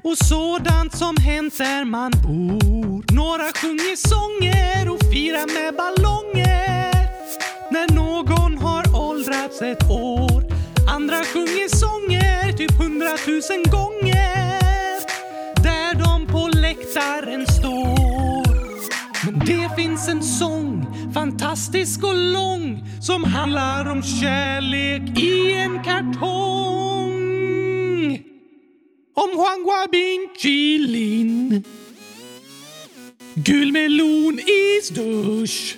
och 0.03 0.17
sådant 0.17 0.97
som 0.97 1.17
hänt 1.17 1.57
där 1.57 1.85
man 1.85 2.11
bor. 2.11 3.13
Några 3.15 3.51
sjunger 3.61 3.95
sånger 3.95 4.89
och 4.89 5.01
firar 5.13 5.47
med 5.53 5.75
ballonger 5.75 6.91
när 7.71 7.95
någon 7.95 8.57
har 8.57 8.95
åldrats 8.95 9.61
ett 9.61 9.89
år. 9.89 10.43
Andra 10.89 11.23
sjunger 11.23 11.75
sånger 11.75 12.57
typ 12.57 12.71
hundratusen 12.71 13.63
gånger 13.63 14.44
gitarren 16.95 17.47
står. 17.47 18.45
Men 19.25 19.39
det 19.39 19.69
finns 19.75 20.07
en 20.07 20.23
sång, 20.23 20.85
fantastisk 21.13 22.03
och 22.03 22.15
lång, 22.15 22.83
som 23.01 23.23
handlar 23.23 23.91
om 23.91 24.03
kärlek 24.03 25.19
i 25.19 25.53
en 25.53 25.83
kartong. 25.83 27.15
Om 29.13 29.29
Juan 29.29 29.63
Guabin 29.63 30.29
Chilin. 30.37 31.63
Gul 33.33 33.71
melon 33.71 34.39
isdusch. 34.39 35.77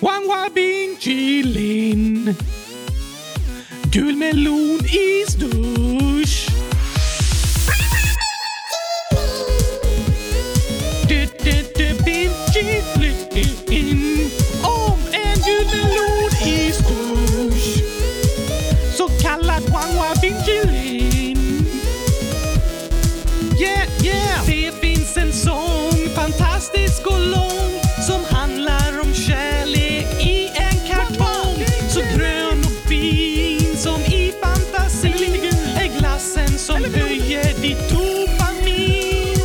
Juan 0.00 0.22
Guabin 0.22 0.96
Chilin. 0.98 2.34
Gul 3.92 4.16
melon 4.16 4.80
isdusch. 4.84 5.38
dusch. 5.38 6.47
Fantastisk 27.04 28.06
som 28.06 28.24
handlar 28.36 29.00
om 29.00 29.14
kärlek 29.14 30.26
i 30.26 30.46
en 30.54 30.78
kartong. 30.88 31.64
Så 31.88 32.00
grön 32.00 32.58
och 32.58 32.88
fin 32.88 33.76
som 33.76 34.00
i 34.00 34.32
fantasin. 34.42 35.44
Är 35.76 35.98
glassen 35.98 36.58
som 36.58 36.76
höjer 36.76 37.62
ditt 37.62 37.90
dopamin. 37.90 39.38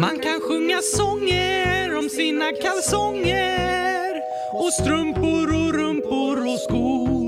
Man 0.00 0.18
kan 0.18 0.40
sjunga 0.40 0.82
sånger 0.82 1.98
om 1.98 2.08
sina 2.08 2.52
kalsonger. 2.52 4.20
Och 4.52 4.72
strumpor 4.72 5.48
och 5.54 5.74
rumpor 5.74 6.46
och 6.52 6.60
skor. 6.60 7.19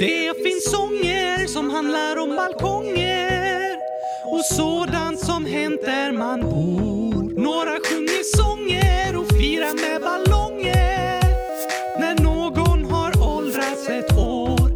Det 0.00 0.42
finns 0.42 0.70
sånger 0.70 1.46
som 1.46 1.70
handlar 1.70 2.16
om 2.16 2.36
balkonger 2.36 3.76
och 4.24 4.44
sådant 4.44 5.20
som 5.20 5.46
hänt 5.46 5.80
där 5.84 6.12
man 6.12 6.40
bor. 6.40 7.40
Några 7.40 7.78
sjunger 7.88 8.22
sånger 8.36 9.16
och 9.16 9.28
firar 9.28 9.74
med 9.74 10.00
ballonger 10.00 11.20
när 12.00 12.22
någon 12.22 12.84
har 12.84 13.36
åldrats 13.36 13.88
ett 13.88 14.18
år. 14.18 14.70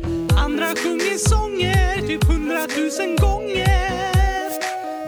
Andra 0.44 0.66
sjunger 0.66 1.18
sånger 1.18 2.06
typ 2.06 2.24
hundratusen 2.24 3.16
gånger 3.16 4.50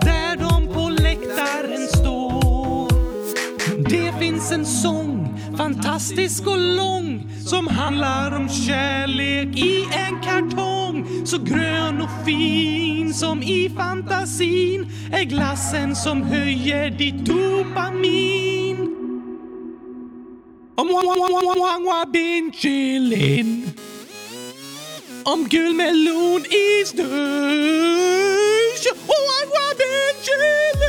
där 0.04 0.36
de 0.36 0.74
på 0.74 0.88
läktaren 0.88 1.88
står. 1.88 2.90
Det 3.90 4.18
finns 4.18 4.52
en 4.52 4.66
sång, 4.66 5.19
fantastisk 5.60 6.46
och 6.46 6.58
lång 6.58 7.30
som 7.46 7.66
handlar 7.66 8.36
om 8.36 8.48
kärlek 8.48 9.58
i 9.58 9.84
en 9.92 10.20
kartong. 10.20 11.26
Så 11.26 11.38
grön 11.38 12.00
och 12.00 12.26
fin 12.26 13.14
som 13.14 13.42
i 13.42 13.70
fantasin 13.76 14.92
är 15.12 15.24
glassen 15.24 15.96
som 15.96 16.22
höjer 16.22 16.90
ditt 16.90 17.24
dopamin. 17.24 18.76
Om 20.76 20.88
Wangwa 20.88 22.06
bin 22.12 22.52
chilin. 22.52 23.70
Om 25.24 25.48
gul 25.48 25.74
melon 25.74 26.40
i 26.40 26.84
snus. 26.86 27.00
Wangwa 29.08 29.74
bin 29.78 30.14
chilin. 30.24 30.79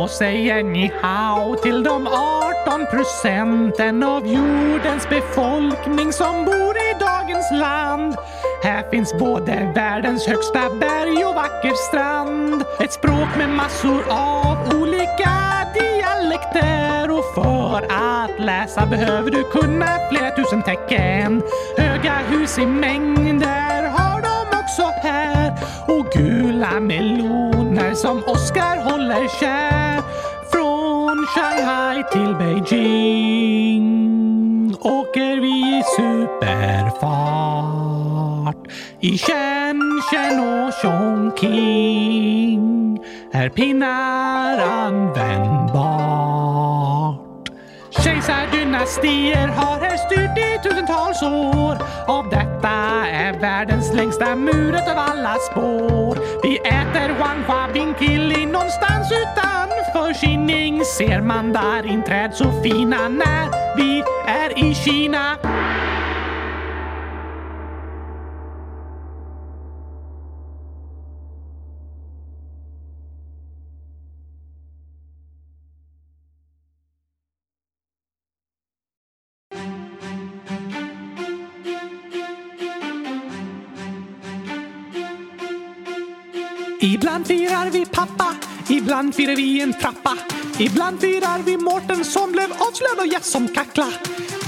Och 0.00 0.10
säger 0.10 0.62
ni 0.62 0.92
hao 1.02 1.54
till 1.54 1.82
de 1.82 2.06
18 2.06 2.86
procenten 2.90 4.02
av 4.02 4.26
jordens 4.26 5.08
befolkning 5.08 6.12
som 6.12 6.44
bor 6.44 6.76
i 6.76 6.94
dagens 7.00 7.50
land. 7.52 8.16
Här 8.62 8.90
finns 8.90 9.14
både 9.18 9.72
världens 9.74 10.26
högsta 10.26 10.60
berg 10.80 11.24
och 11.24 11.34
vacker 11.34 11.74
strand. 11.88 12.64
Ett 12.80 12.92
språk 12.92 13.28
med 13.38 13.48
massor 13.48 14.02
av 14.08 14.56
olika 14.80 15.30
dialekter 15.74 17.10
och 17.10 17.34
för 17.34 17.86
att 17.90 18.40
läsa 18.40 18.86
behöver 18.86 19.30
du 19.30 19.44
kunna 19.44 19.86
flera 20.10 20.30
tusen 20.30 20.62
tecken. 20.62 21.42
Höga 21.76 22.12
hus 22.28 22.58
i 22.58 22.66
mängder 22.66 23.82
har 23.88 24.22
de 24.22 24.58
också 24.58 24.82
här 25.02 25.52
och 25.86 26.06
gula 26.12 26.80
meloner 26.80 27.94
som 27.94 28.24
Oskar 28.26 28.76
håller 28.90 29.40
kär. 29.40 29.79
Från 31.10 31.26
Shanghai 31.26 32.04
till 32.12 32.34
Beijing 32.34 33.86
åker 34.80 35.40
vi 35.40 35.78
i 35.78 35.82
superfart. 35.96 36.96
I 39.00 39.18
Shenzhen 39.18 40.40
och 40.40 40.74
Chongqing 40.82 42.60
är 43.32 43.48
pinnar 43.48 44.58
användbart. 44.58 45.70
Kejsardynastier 47.90 49.48
har 49.48 49.80
här 49.80 49.96
styrt 49.96 50.38
i 50.38 50.58
tusentals 50.62 51.22
år. 51.22 51.78
Av 52.06 52.28
detta 52.28 52.70
är 53.06 53.40
världens 53.40 53.92
längsta 53.94 54.36
muret 54.36 54.88
av 54.88 54.98
alla 54.98 55.34
spår. 55.50 56.18
Vi 56.42 56.58
äter 56.58 57.18
Wanghua 57.20 57.68
Binkili 57.72 58.46
någonstans 58.46 59.12
utan 59.12 59.49
Kining. 60.20 60.84
Ser 60.84 61.20
mandarinträd 61.20 62.34
så 62.34 62.62
fina 62.62 63.08
när 63.08 63.76
vi 63.76 64.02
är 64.26 64.58
i 64.70 64.74
Kina. 64.74 65.36
Ibland 88.90 89.14
firar 89.14 89.36
vi 89.36 89.60
en 89.60 89.72
trappa. 89.72 90.16
Ibland 90.58 91.00
firar 91.00 91.42
vi 91.44 91.56
Mårten 91.56 92.04
som 92.04 92.32
blev 92.32 92.52
avslöjad 92.52 92.98
och 92.98 93.06
gäst 93.06 93.30
som 93.32 93.48
kackla. 93.48 93.86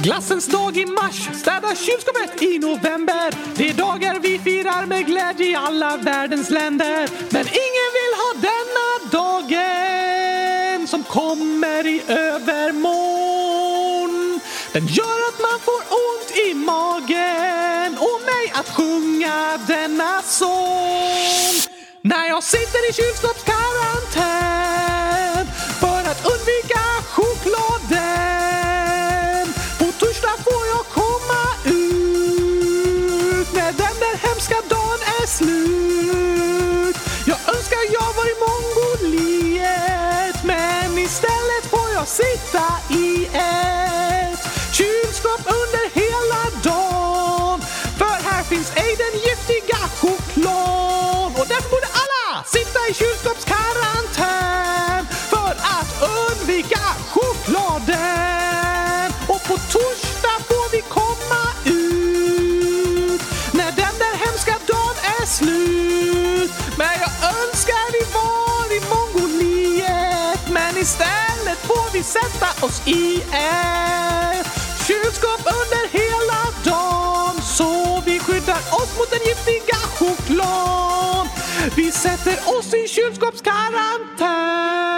Glassens 0.02 0.46
dag 0.46 0.76
i 0.76 0.86
mars, 0.86 1.28
städa 1.34 1.74
kylskåpet 1.74 2.42
i 2.42 2.58
november. 2.58 3.34
Det 3.56 3.68
är 3.68 3.74
dagar 3.74 4.20
vi 4.20 4.38
firar 4.38 4.86
med 4.86 5.06
glädje 5.06 5.46
i 5.50 5.54
alla 5.54 5.96
världens 5.96 6.50
länder. 6.50 7.08
Men 7.30 7.46
ingen 7.66 7.90
vill 7.98 8.14
ha 8.22 8.34
denna 8.48 8.88
dagen 9.18 10.86
som 10.86 11.02
kommer 11.02 11.86
i 11.86 12.02
övermorgon. 12.08 13.20
Den 14.72 14.86
gör 14.86 15.28
att 15.28 15.40
man 15.40 15.60
får 15.60 15.82
ont 16.04 16.36
i 16.46 16.54
magen 16.54 17.98
och 17.98 18.20
mig 18.24 18.52
att 18.54 18.68
sjunga 18.76 19.58
denna 19.66 20.22
sång. 20.22 21.71
När 22.04 22.28
jag 22.28 22.42
sitter 22.42 22.90
i 22.90 22.92
kylskåpskarantän 22.92 25.46
för 25.80 26.00
att 26.10 26.26
undvika 26.32 26.80
chokladen. 27.08 28.02
På 29.78 29.84
torsdag 29.84 30.36
får 30.44 30.66
jag 30.74 30.84
komma 31.00 31.42
ut 31.64 33.52
när 33.54 33.72
den 33.72 33.96
där 34.00 34.16
hemska 34.28 34.56
dagen 34.68 35.00
är 35.20 35.26
slut. 35.26 36.96
Jag 37.26 37.38
önskar 37.56 37.82
jag 37.92 38.12
var 38.16 38.26
i 38.32 38.34
Mongoliet 38.44 40.44
men 40.44 40.98
istället 40.98 41.64
får 41.70 41.90
jag 41.94 42.08
sitta 42.08 42.64
i 42.90 43.26
ett 43.26 44.38
kylskåp 44.72 45.40
under 45.46 45.90
hela 45.94 46.50
dagen. 46.62 46.71
I 52.90 52.94
kylskåpskarantän 52.94 55.06
för 55.30 55.52
att 55.78 55.90
undvika 56.18 56.80
chokladen. 57.10 59.12
Och 59.28 59.42
på 59.48 59.56
torsdag 59.56 60.38
får 60.48 60.70
vi 60.72 60.82
komma 60.82 61.44
ut 61.64 63.22
när 63.52 63.72
den 63.72 63.98
där 63.98 64.16
hemska 64.26 64.54
dagen 64.66 64.96
är 65.20 65.26
slut. 65.26 66.50
Men 66.78 66.88
jag 67.00 67.10
önskar 67.34 67.92
vi 67.92 68.04
var 68.14 68.72
i 68.76 68.80
Mongoliet 68.92 70.40
men 70.50 70.78
istället 70.78 71.58
får 71.66 71.92
vi 71.92 72.02
sätta 72.02 72.66
oss 72.66 72.82
i 72.86 73.22
ett 73.32 74.46
kylskåp 74.86 75.40
under 75.46 75.88
hela 75.98 76.42
dagen 76.64 77.42
så 77.42 78.02
vi 78.06 78.20
skyddar 78.20 78.58
oss 78.58 78.98
mot. 78.98 79.11
Vi 81.76 81.92
sätter 81.92 82.58
oss 82.58 82.74
i 82.74 82.88
kylskåpskarantän. 82.88 84.91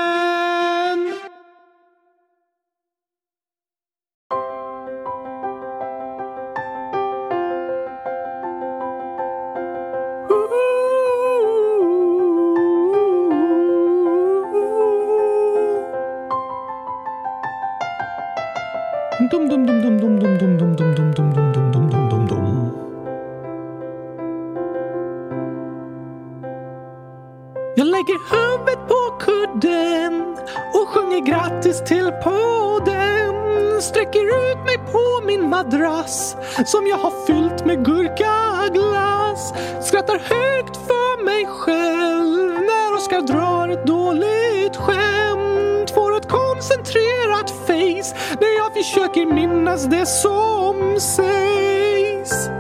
Madrass 35.55 36.37
som 36.67 36.87
jag 36.87 36.97
har 36.97 37.27
fyllt 37.27 37.67
med 37.67 37.85
gurkaglass. 37.85 39.53
Skrattar 39.89 40.19
högt 40.19 40.77
för 40.77 41.25
mig 41.25 41.47
själv 41.47 42.49
när 42.71 42.95
Oskar 42.97 43.21
drar 43.21 43.69
ett 43.69 43.87
dåligt 43.87 44.77
skämt. 44.77 45.91
Får 45.91 46.17
ett 46.17 46.29
koncentrerat 46.29 47.51
face 47.51 48.17
när 48.41 48.57
jag 48.59 48.73
försöker 48.75 49.27
minnas 49.27 49.85
det 49.85 50.07
som 50.07 51.01
sägs. 51.01 52.54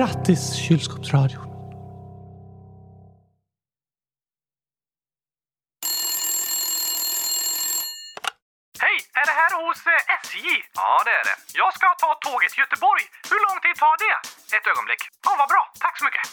Grattis 0.00 0.54
kylskåpsradion. 0.56 1.46
Hej, 8.84 8.96
är 9.20 9.24
det 9.30 9.36
här 9.40 9.52
hos 9.60 9.80
eh, 9.86 10.14
SJ? 10.24 10.46
Ja, 10.74 11.02
det 11.06 11.14
är 11.20 11.24
det. 11.30 11.36
Jag 11.60 11.70
ska 11.76 11.86
ta 12.04 12.10
tåget 12.26 12.50
till 12.52 12.62
Göteborg. 12.64 13.04
Hur 13.30 13.40
lång 13.46 13.58
tid 13.64 13.76
tar 13.82 13.96
det? 14.04 14.16
Ett 14.56 14.66
ögonblick. 14.72 15.02
Ja, 15.26 15.32
vad 15.40 15.48
bra. 15.52 15.62
Tack 15.84 15.94
så 15.98 16.04
mycket. 16.08 16.24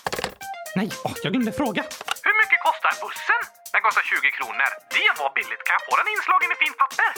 Nej, 0.80 0.88
åh, 1.06 1.16
jag 1.24 1.32
glömde 1.34 1.52
fråga. 1.62 1.84
Hur 2.28 2.36
mycket 2.42 2.60
kostar 2.68 2.94
bussen? 3.04 3.42
Den 3.74 3.82
kostar 3.88 4.04
20 4.12 4.32
kronor. 4.38 4.70
Det 4.98 5.10
var 5.20 5.30
billigt. 5.38 5.64
Kan 5.68 5.74
jag 5.78 5.84
få 5.88 5.94
den 6.02 6.08
inslagen 6.16 6.50
i 6.54 6.58
fint 6.64 6.78
papper? 6.84 7.10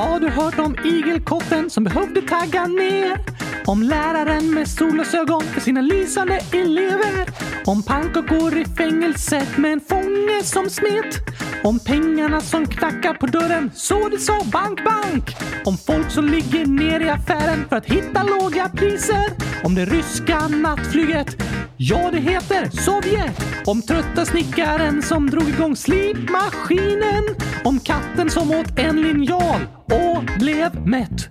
Har 0.00 0.16
du 0.24 0.28
hört 0.40 0.58
om 0.66 0.72
igelkotten 0.92 1.64
som 1.74 1.82
behövde 1.88 2.20
tagga 2.34 2.62
ner? 2.66 3.45
Om 3.66 3.82
läraren 3.82 4.54
med 4.54 4.68
solglasögon 4.68 5.42
för 5.42 5.60
sina 5.60 5.80
lysande 5.80 6.40
elever? 6.52 7.28
Om 7.64 7.82
pannkakor 7.82 8.58
i 8.58 8.64
fängelset 8.64 9.58
med 9.58 9.72
en 9.72 9.80
fånge 9.80 10.42
som 10.42 10.70
smet? 10.70 11.18
Om 11.64 11.78
pengarna 11.78 12.40
som 12.40 12.66
knackar 12.66 13.14
på 13.14 13.26
dörren 13.26 13.70
så 13.74 14.08
det 14.08 14.18
sa 14.18 14.42
bank, 14.52 14.84
bank? 14.84 15.36
Om 15.64 15.78
folk 15.78 16.10
som 16.10 16.24
ligger 16.24 16.66
ner 16.66 17.00
i 17.00 17.08
affären 17.08 17.68
för 17.68 17.76
att 17.76 17.86
hitta 17.86 18.22
låga 18.22 18.68
priser? 18.68 19.24
Om 19.64 19.74
det 19.74 19.84
ryska 19.84 20.48
nattflyget? 20.48 21.42
Ja, 21.76 22.10
det 22.12 22.20
heter 22.20 22.70
Sovjet. 22.70 23.66
Om 23.66 23.82
trötta 23.82 24.24
snickaren 24.24 25.02
som 25.02 25.30
drog 25.30 25.48
igång 25.48 25.76
slipmaskinen. 25.76 27.24
Om 27.64 27.80
katten 27.80 28.30
som 28.30 28.50
åt 28.50 28.78
en 28.78 29.02
linjal 29.02 29.60
och 29.84 30.24
blev 30.38 30.86
mätt. 30.86 31.30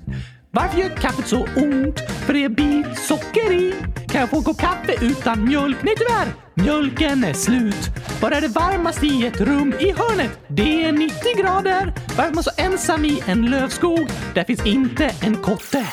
Varför 0.55 0.77
gör 0.77 0.89
kaffet 0.89 1.27
så 1.27 1.37
ont? 1.37 1.99
För 2.25 2.33
det 2.33 2.43
är 2.43 2.49
bisocker 2.49 3.51
i. 3.51 3.73
Kan 4.07 4.21
jag 4.21 4.29
få 4.29 4.37
en 4.37 4.43
kopp 4.43 4.57
kaffe 4.57 5.05
utan 5.05 5.45
mjölk? 5.45 5.77
Nej 5.83 5.93
tyvärr, 5.97 6.33
mjölken 6.53 7.23
är 7.23 7.33
slut. 7.33 7.89
Var 8.21 8.31
är 8.31 8.41
det 8.41 8.47
varmast 8.47 9.03
i 9.03 9.25
ett 9.25 9.41
rum 9.41 9.73
i 9.79 9.91
hörnet? 9.91 10.39
Det 10.47 10.83
är 10.83 10.91
90 10.91 11.37
grader. 11.37 11.93
Varför 12.17 12.31
är 12.31 12.33
man 12.33 12.43
så 12.43 12.51
ensam 12.57 13.05
i 13.05 13.23
en 13.25 13.45
lövskog? 13.45 14.09
Där 14.33 14.43
finns 14.43 14.65
inte 14.65 15.11
en 15.21 15.35
kotte. 15.37 15.87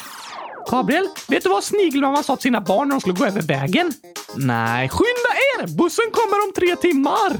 Gabriel, 0.70 1.06
vet 1.28 1.42
du 1.42 1.48
vad 1.48 1.64
snigelmamman 1.64 2.24
sa 2.24 2.36
till 2.36 2.42
sina 2.42 2.60
barn 2.60 2.88
när 2.88 2.94
de 2.94 3.00
skulle 3.00 3.16
gå 3.16 3.26
över 3.26 3.42
vägen? 3.42 3.92
Nej, 4.36 4.88
skynda 4.88 5.30
er! 5.58 5.76
Bussen 5.76 6.10
kommer 6.12 6.44
om 6.46 6.52
tre 6.56 6.76
timmar! 6.76 7.36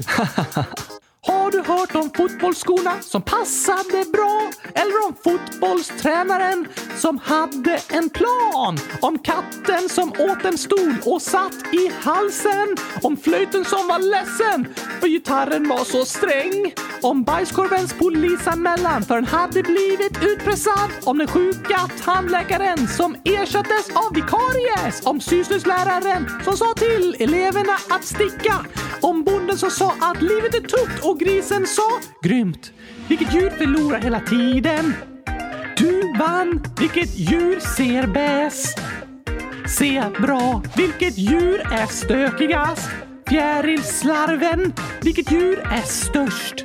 Har 1.25 1.51
du 1.51 1.61
hört 1.61 1.95
om 1.95 2.09
fotbollsskorna 2.15 3.01
som 3.01 3.21
passade 3.21 4.05
bra? 4.13 4.51
Eller 4.73 5.07
om 5.07 5.15
fotbollstränaren 5.23 6.67
som 6.97 7.17
hade 7.17 7.79
en 7.89 8.09
plan? 8.09 8.77
Om 9.01 9.19
katten 9.19 9.89
som 9.89 10.09
åt 10.11 10.45
en 10.45 10.57
stol 10.57 10.95
och 11.05 11.21
satt 11.21 11.73
i 11.73 11.91
halsen? 12.01 12.75
Om 13.01 13.17
flöjten 13.17 13.65
som 13.65 13.87
var 13.87 13.99
ledsen 13.99 14.73
för 14.99 15.07
gitarren 15.07 15.67
var 15.67 15.83
så 15.83 16.05
sträng? 16.05 16.73
Om 17.01 17.23
bajskorvens 17.23 17.93
polisanmälan 17.93 19.03
för 19.03 19.15
den 19.15 19.25
hade 19.25 19.63
blivit 19.63 20.23
utpressad? 20.23 20.89
Om 21.03 21.17
den 21.17 21.27
sjuka 21.27 21.79
tandläkaren 22.05 22.87
som 22.87 23.15
ersattes 23.25 23.89
av 23.95 24.13
vikaries? 24.13 25.01
Om 25.05 25.21
syslöjdsläraren 25.21 26.29
som 26.43 26.57
sa 26.57 26.73
till 26.73 27.15
eleverna 27.19 27.73
att 27.89 28.05
sticka? 28.05 28.65
Om 29.01 29.23
bonden 29.23 29.57
som 29.57 29.71
sa 29.71 29.95
att 29.99 30.21
livet 30.21 30.55
är 30.55 30.61
tufft 30.61 31.05
och 31.13 31.19
grisen 31.19 31.67
sa 31.67 31.99
grymt. 32.21 32.73
Vilket 33.07 33.33
djur 33.33 33.49
förlorar 33.49 34.01
hela 34.01 34.19
tiden? 34.19 34.93
Du 35.77 36.13
vann. 36.19 36.63
Vilket 36.79 37.17
djur 37.17 37.59
ser 37.59 38.07
bäst? 38.07 38.79
Se 39.77 40.03
bra. 40.19 40.63
Vilket 40.77 41.17
djur 41.17 41.59
är 41.59 41.85
stökigast? 41.85 42.89
Fjärilslarven. 43.27 44.73
Vilket 45.01 45.31
djur 45.31 45.59
är 45.59 45.81
störst? 45.81 46.63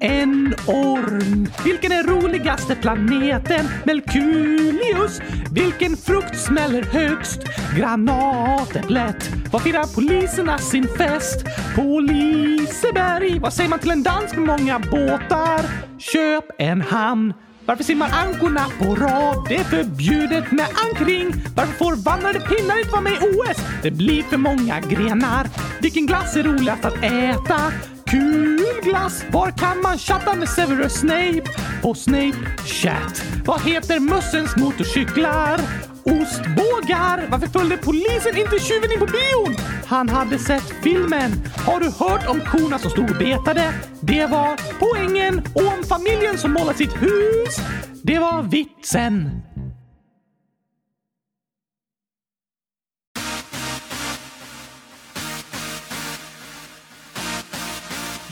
En 0.00 0.54
orm. 0.66 1.48
Vilken 1.64 1.92
är 1.92 2.02
roligaste 2.02 2.74
planeten? 2.74 3.68
Melkulius. 3.84 5.20
Vilken 5.50 5.96
frukt 5.96 6.38
smäller 6.38 6.82
högst? 6.82 7.40
Granatäpplet. 7.76 9.30
Var 9.52 9.60
firar 9.60 9.94
poliserna 9.94 10.58
sin 10.58 10.88
fest? 10.88 11.44
På 11.76 12.00
Liseberg. 12.00 13.38
Vad 13.38 13.52
säger 13.52 13.70
man 13.70 13.78
till 13.78 13.90
en 13.90 14.02
dans 14.02 14.36
med 14.36 14.46
många 14.46 14.78
båtar? 14.78 15.60
Köp 15.98 16.44
en 16.58 16.80
hamn. 16.80 17.34
Varför 17.66 17.84
simmar 17.84 18.10
ankorna 18.12 18.66
på 18.78 18.94
rad? 18.94 19.46
Det 19.48 19.56
är 19.56 19.64
förbjudet 19.64 20.52
med 20.52 20.66
ankring. 20.84 21.34
Varför 21.56 21.72
får 21.72 21.96
vandrade 21.96 22.40
pinnar 22.40 22.78
inte 22.78 22.90
vara 22.90 23.00
med 23.00 23.12
i 23.12 23.16
OS? 23.16 23.58
Det 23.82 23.90
blir 23.90 24.22
för 24.22 24.36
många 24.36 24.80
grenar. 24.80 25.48
Vilken 25.80 26.06
glass 26.06 26.36
är 26.36 26.42
roligast 26.42 26.84
att 26.84 27.04
äta? 27.04 27.72
Kul 28.06 28.64
glass! 28.82 29.24
Var 29.30 29.50
kan 29.50 29.82
man 29.82 29.98
chatta 29.98 30.34
med 30.34 30.48
Severus 30.48 30.92
Snape? 30.92 31.42
På 31.82 31.94
Snape 31.94 32.36
Chat. 32.66 33.24
Vad 33.44 33.60
heter 33.60 34.00
mössens 34.00 34.56
motorcyklar? 34.56 35.60
Ostbågar! 36.04 37.28
Varför 37.30 37.46
följde 37.46 37.76
polisen 37.76 38.36
inte 38.36 38.58
tjuven 38.58 38.92
in 38.92 38.98
på 38.98 39.06
bion? 39.06 39.56
Han 39.86 40.08
hade 40.08 40.38
sett 40.38 40.74
filmen. 40.82 41.32
Har 41.66 41.80
du 41.80 41.86
hört 41.86 42.28
om 42.28 42.40
korna 42.40 42.78
som 42.78 42.90
stod 42.90 43.10
och 43.10 43.16
betade? 43.16 43.74
Det 44.00 44.26
var 44.26 44.60
poängen. 44.78 45.42
Och 45.54 45.66
om 45.66 45.84
familjen 45.84 46.38
som 46.38 46.52
målat 46.52 46.76
sitt 46.76 47.02
hus? 47.02 47.56
Det 48.02 48.18
var 48.18 48.42
vitsen. 48.42 49.42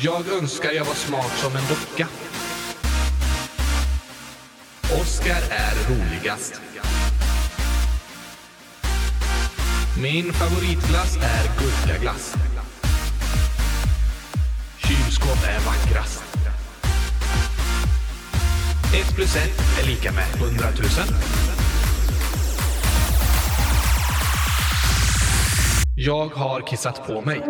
Jag 0.04 0.28
önskar 0.28 0.72
jag 0.72 0.84
var 0.84 0.94
smart 0.94 1.38
som 1.38 1.56
en 1.56 1.62
docka. 1.68 2.08
Oskar 5.00 5.42
är 5.50 5.74
roligast. 5.90 6.71
Min 10.00 10.32
favoritglass 10.32 11.16
är 11.16 11.50
gurkaglass. 11.58 12.34
Kylskåp 14.78 15.44
är 15.48 15.60
vackrast. 15.66 16.24
Ett 18.94 19.14
plus 19.14 19.36
ett 19.36 19.60
är 19.82 19.86
lika 19.86 20.12
med 20.12 20.24
hundratusen. 20.24 21.06
Jag 25.96 26.28
har 26.28 26.60
kissat 26.60 27.06
på 27.06 27.20
mig. 27.20 27.42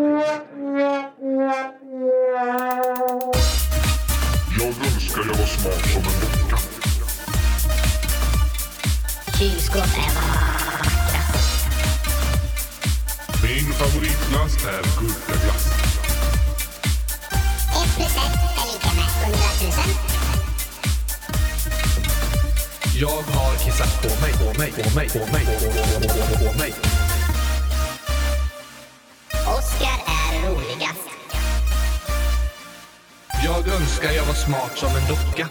Jag 4.58 4.68
önskar 4.68 5.22
jag 5.26 5.34
var 5.38 5.46
smart 5.46 5.86
som 5.92 6.02
en 6.02 6.20
docka. 6.20 6.56
Kylskåp 9.38 9.76
är 9.76 10.14
vackrast. 10.14 10.61
Min 13.42 13.72
favoritglass 13.72 14.56
är 14.64 14.82
gurkaglass. 15.00 15.66
Ett 17.76 17.96
plus 17.96 18.16
ett 18.16 18.38
är 18.60 18.66
lika 18.72 18.90
med 18.94 19.04
hundratusen. 19.04 19.94
Jag 23.00 23.08
har 23.08 23.56
kissat 23.56 24.02
på 24.02 24.08
mig, 24.20 24.32
på 24.32 24.58
mig, 24.58 24.72
på 24.72 24.96
mig, 24.96 25.08
på 25.08 25.18
mig, 25.18 25.44
på, 25.44 25.68
på, 25.72 26.08
på, 26.08 26.44
på 26.44 26.58
mig. 26.58 26.74
Oskar 29.58 29.98
är 30.06 30.48
roligast. 30.48 31.08
Jag 33.44 33.68
önskar 33.68 34.12
jag 34.12 34.24
var 34.24 34.34
smart 34.34 34.78
som 34.78 34.96
en 34.96 35.08
docka. 35.08 35.48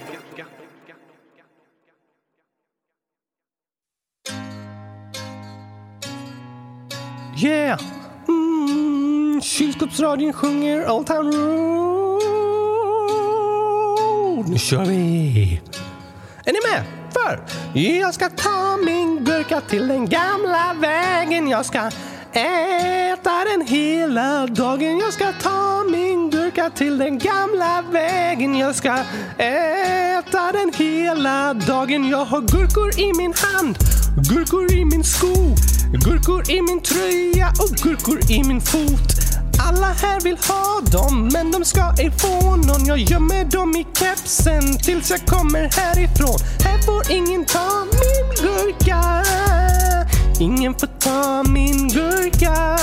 Yeah! 7.44 7.80
Mm, 8.28 9.42
kylskåpsradion 9.42 10.34
sjunger 10.34 10.92
Old 10.92 11.08
Town 11.08 11.32
Road. 11.34 12.22
Nu 14.50 14.58
kör 14.58 14.86
vi! 14.86 15.62
Är 16.46 16.54
ni 16.54 16.60
med? 16.72 16.84
För 17.14 17.40
jag 17.74 18.14
ska 18.14 18.30
ta 18.30 18.78
min 18.86 19.24
gurka 19.24 19.62
till 19.62 19.88
den 19.88 20.10
gamla 20.10 20.76
vägen. 20.82 21.48
Jag 21.48 21.66
ska 21.66 21.80
äta 22.32 23.46
den 23.52 23.68
hela 23.68 24.48
dagen. 24.48 24.98
Jag 25.00 25.14
ska 25.14 25.32
ta 25.42 25.84
min 25.92 26.30
gurka 26.30 26.70
till 26.70 26.98
den 26.98 27.18
gamla 27.18 27.84
vägen. 27.92 28.56
Jag 28.56 28.76
ska 28.76 28.98
äta 29.38 30.52
den 30.52 30.72
hela 30.76 31.54
dagen. 31.54 32.10
Jag 32.10 32.26
har 32.26 32.42
gurkor 32.42 33.00
i 33.00 33.14
min 33.18 33.34
hand, 33.34 33.78
gurkor 34.30 34.72
i 34.74 34.86
min 34.86 35.04
sko, 35.04 35.56
gurkor 36.00 36.52
i 36.52 36.62
min 36.62 36.82
tröja 36.82 37.48
och 37.60 37.78
gurkor 37.84 38.32
i 38.32 38.44
min 38.44 38.62
fot. 38.62 39.12
Alla 39.68 39.88
här 39.88 40.22
vill 40.22 40.38
ha 40.38 40.82
dem, 40.92 41.30
men 41.34 41.52
de 41.52 41.66
ska 41.66 41.94
ej 41.98 42.12
få 42.18 42.56
någon. 42.56 42.86
Jag 42.86 42.98
gömmer 42.98 43.46
dem 43.46 43.76
i 43.76 43.88
kepsen 44.00 44.78
tills 44.78 45.10
jag 45.10 45.26
kommer 45.26 45.62
härifrån. 45.62 46.40
Här 46.64 46.78
får 46.82 47.12
ingen 47.12 47.46
ta 47.46 47.86
min 47.86 48.48
gurka. 48.48 49.24
Ingen 50.40 50.74
får 50.74 50.88
ta 50.88 51.44
min 51.52 51.88
gurka. 51.88 52.78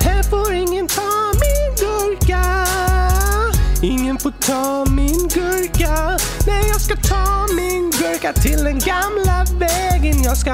Här 0.00 0.22
får 0.22 0.52
ingen 0.52 0.86
ta 0.86 1.32
min 1.32 1.76
gurka. 1.78 2.66
Ingen 3.82 4.18
får 4.18 4.32
ta 4.40 4.84
min 4.90 5.28
gurka. 5.28 6.18
Nej, 6.46 6.68
jag 6.68 6.80
ska 6.80 6.96
ta 6.96 7.46
min 7.56 7.90
gurka 7.90 8.32
till 8.32 8.64
den 8.64 8.78
gamla 8.78 9.46
vägen. 9.58 10.22
Jag 10.22 10.36
ska 10.36 10.52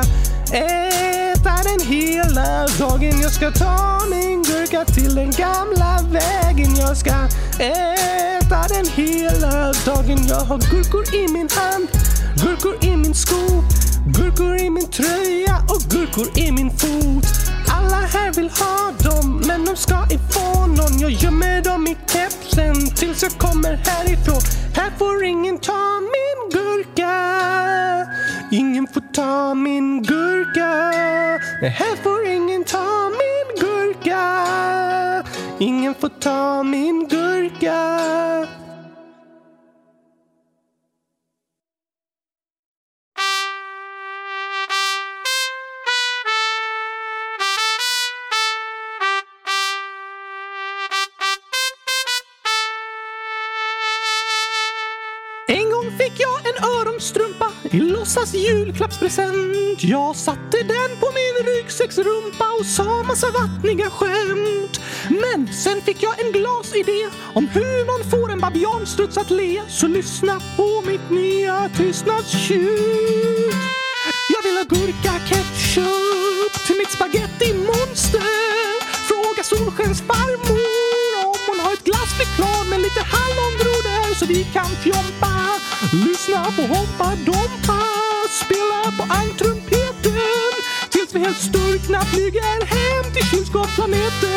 äta 0.52 1.31
äta 1.52 1.68
den 1.68 1.86
hela 1.86 2.66
dagen. 2.78 3.20
Jag 3.20 3.32
ska 3.32 3.50
ta 3.50 4.00
min 4.10 4.42
gurka 4.42 4.84
till 4.84 5.14
den 5.14 5.30
gamla 5.30 5.98
vägen. 6.10 6.76
Jag 6.76 6.96
ska 6.96 7.14
äta 7.58 8.66
den 8.68 8.86
hela 8.94 9.72
dagen. 9.86 10.26
Jag 10.28 10.40
har 10.40 10.58
gurkor 10.58 11.14
i 11.14 11.32
min 11.32 11.48
hand, 11.50 11.88
gurkor 12.44 12.84
i 12.84 12.96
min 12.96 13.14
sko, 13.14 13.62
gurkor 14.06 14.56
i 14.56 14.70
min 14.70 14.90
tröja 14.90 15.56
och 15.68 15.82
gurkor 15.90 16.38
i 16.38 16.52
min 16.52 16.70
fot. 16.70 17.26
Alla 17.68 17.96
här 17.96 18.32
vill 18.32 18.50
ha 18.50 18.92
dem, 19.10 19.42
men 19.46 19.64
de 19.64 19.76
ska 19.76 20.06
ifrån 20.10 20.74
någon. 20.74 20.98
Jag 20.98 21.10
gömmer 21.10 21.62
dem 21.62 21.86
i 21.86 21.96
kepsen 22.12 22.94
tills 22.96 23.22
jag 23.22 23.32
kommer 23.32 23.74
härifrån. 23.76 24.40
Här 24.76 24.90
får 24.98 25.24
ingen 25.24 25.58
ta 25.58 26.00
min 26.00 26.31
gurka. 26.52 27.14
Ingen 28.50 28.86
får 28.86 29.02
ta 29.12 29.54
min 29.54 30.02
gurka. 30.02 30.90
Nej, 31.62 31.70
här 31.70 31.96
får 32.02 32.26
ingen 32.26 32.64
ta 32.64 33.10
min 33.10 33.48
gurka. 33.60 34.46
Ingen 35.58 35.94
får 35.94 36.08
ta 36.08 36.62
min 36.62 37.08
gurka. 37.08 38.61
Strumpa 57.02 57.52
i 57.70 57.80
låtsas 57.80 58.34
julklappspresent. 58.34 59.84
Jag 59.84 60.16
satte 60.16 60.58
den 60.62 60.90
på 61.00 61.06
min 61.18 61.46
ryggsäcksrumpa 61.46 62.52
och 62.60 62.66
sa 62.66 63.02
massa 63.02 63.26
vattniga 63.30 63.90
skämt. 63.90 64.80
Men 65.08 65.52
sen 65.52 65.82
fick 65.82 66.02
jag 66.02 66.20
en 66.20 66.32
glasidé 66.32 67.08
om 67.34 67.48
hur 67.48 67.86
man 67.86 68.10
får 68.10 68.32
en 68.32 68.40
babianstruts 68.40 69.18
att 69.18 69.30
le. 69.30 69.62
Så 69.68 69.86
lyssna 69.86 70.40
på 70.56 70.82
mitt 70.86 71.10
nya 71.10 71.70
tystnadstjut. 71.76 73.54
Jag 74.34 74.42
vill 74.42 74.56
ha 74.56 74.64
gurka 74.64 75.12
ketchup 75.28 76.66
till 76.66 76.76
mitt 76.76 76.90
spaghetti-monster. 76.90 78.72
Fråga 79.08 79.42
Solskens 79.42 80.00
farmor 80.00 81.24
om 81.24 81.38
hon 81.46 81.60
har 81.60 81.72
ett 81.72 81.84
glassflygplan 81.84 82.68
med 82.70 82.80
lite 82.80 83.00
hallongrodor 83.00 84.14
så 84.14 84.26
vi 84.26 84.44
kan 84.44 84.70
fjompa. 84.84 85.32
Lyssna 85.90 86.44
på 86.44 86.62
Hoppa 86.62 87.16
Dompa, 87.26 87.82
spela 88.44 88.96
på 88.98 89.12
almtrumpeten 89.12 90.52
tills 90.90 91.14
vi 91.14 91.18
helt 91.18 91.36
sturkna 91.38 92.00
flyger 92.00 92.66
hem 92.66 93.12
till 93.14 93.24
kylskåpsplaneten. 93.24 94.32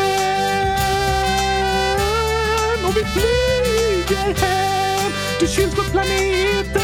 Och 2.86 2.96
vi 2.96 3.04
flyger 3.04 4.34
hem 4.34 5.12
till 5.38 5.48
kylskåpsplaneten. 5.48 6.82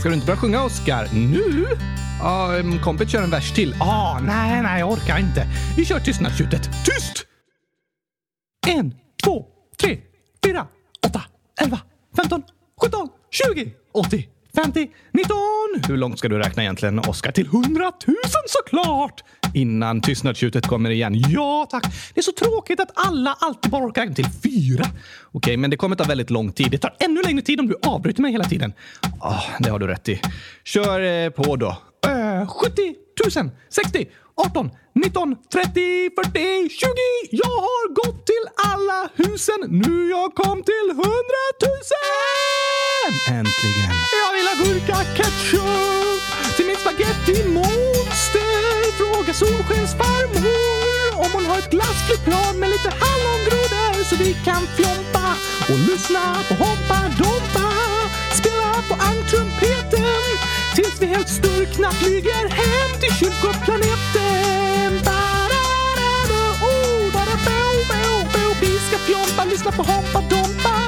Ska 0.00 0.08
du 0.08 0.14
inte 0.14 0.26
börja 0.26 0.40
sjunga, 0.40 0.62
Oscar? 0.62 1.08
Nu? 1.12 1.66
Ja, 2.20 2.56
um, 2.60 2.78
kompet 2.78 3.10
kör 3.10 3.22
en 3.22 3.30
vers 3.30 3.52
till. 3.52 3.74
Ah, 3.80 4.18
nej, 4.18 4.62
nej, 4.62 4.80
jag 4.80 4.90
orkar 4.90 5.18
inte. 5.18 5.46
Vi 5.76 5.84
kör 5.84 6.00
tystnadstjutet. 6.00 6.70
Tyst! 6.84 7.31
En, 8.66 8.94
två, 9.24 9.46
tre, 9.80 9.98
fyra, 10.46 10.66
åtta, 11.06 11.22
elva, 11.62 11.80
femton, 12.16 12.42
sjutton, 12.80 13.08
tjugo, 13.30 13.70
åttio, 13.92 14.22
femtio, 14.54 14.88
nitton. 15.12 15.88
Hur 15.88 15.96
långt 15.96 16.18
ska 16.18 16.28
du 16.28 16.38
räkna 16.38 16.62
egentligen, 16.62 16.98
Oscar? 16.98 17.32
Till 17.32 17.46
hundratusen 17.46 18.42
såklart! 18.46 19.24
Innan 19.54 20.00
tystnadstjutet 20.00 20.66
kommer 20.66 20.90
igen. 20.90 21.14
Ja, 21.28 21.66
tack. 21.70 21.84
Det 22.14 22.20
är 22.20 22.22
så 22.22 22.32
tråkigt 22.32 22.80
att 22.80 22.90
alla 22.94 23.36
alltid 23.40 23.70
bara 23.70 23.84
orkar 23.84 24.02
räkna 24.02 24.14
till 24.14 24.28
fyra. 24.42 24.84
Okej, 25.32 25.56
men 25.56 25.70
det 25.70 25.76
kommer 25.76 25.96
ta 25.96 26.04
väldigt 26.04 26.30
lång 26.30 26.52
tid. 26.52 26.70
Det 26.70 26.78
tar 26.78 26.96
ännu 26.98 27.22
längre 27.22 27.42
tid 27.42 27.60
om 27.60 27.68
du 27.68 27.76
avbryter 27.82 28.22
mig 28.22 28.32
hela 28.32 28.44
tiden. 28.44 28.72
Oh, 29.20 29.44
det 29.58 29.70
har 29.70 29.78
du 29.78 29.86
rätt 29.86 30.08
i. 30.08 30.20
Kör 30.64 31.00
eh, 31.00 31.30
på 31.30 31.56
då. 31.56 31.76
Uh, 32.06 32.46
70 32.46 32.94
000, 33.36 33.50
60, 33.68 34.06
18, 34.34 34.70
19, 34.94 35.36
30, 35.52 36.10
40, 36.16 36.68
20. 36.68 36.88
Jag 37.30 37.56
har 37.68 37.84
gått 38.00 38.26
till 38.26 38.46
alla 38.72 39.08
husen. 39.14 39.60
Nu 39.82 40.10
jag 40.10 40.34
kom 40.34 40.62
till 40.70 40.88
100 40.90 41.04
000! 41.62 41.78
Äntligen. 43.38 43.92
Jag 44.22 44.30
vill 44.36 44.46
ha 44.50 44.54
gurka 44.64 44.98
ketchup 45.16 46.22
till 46.56 46.66
mitt 46.66 46.80
spaghetti-monster. 46.84 48.52
Fråga 48.98 49.32
Solskens 49.34 49.92
farmor 50.00 50.72
om 51.24 51.30
hon 51.34 51.46
har 51.46 51.58
ett 51.58 51.70
glassflygplan 51.70 52.54
med 52.60 52.68
lite 52.70 52.90
hallongrodor 53.02 54.04
så 54.08 54.14
vi 54.16 54.30
kan 54.48 54.62
fjompa 54.76 55.26
och 55.70 55.78
lyssna 55.88 56.24
på 56.48 56.54
Hoppa 56.64 56.98
Dompa. 57.20 57.68
Spela 58.40 58.72
på 58.88 58.94
ankrumpeten 59.10 60.22
tills 60.76 60.96
vi 61.02 61.06
helt 61.06 61.28
sturkna 61.28 61.90
flyger 61.90 62.48
hem 62.48 62.90
till 63.00 63.14
kylskåpsplaneten. 63.20 64.21
Lyssna 69.72 69.84
på 69.84 69.92
Hoppa 69.92 70.20
Dompa. 70.20 70.78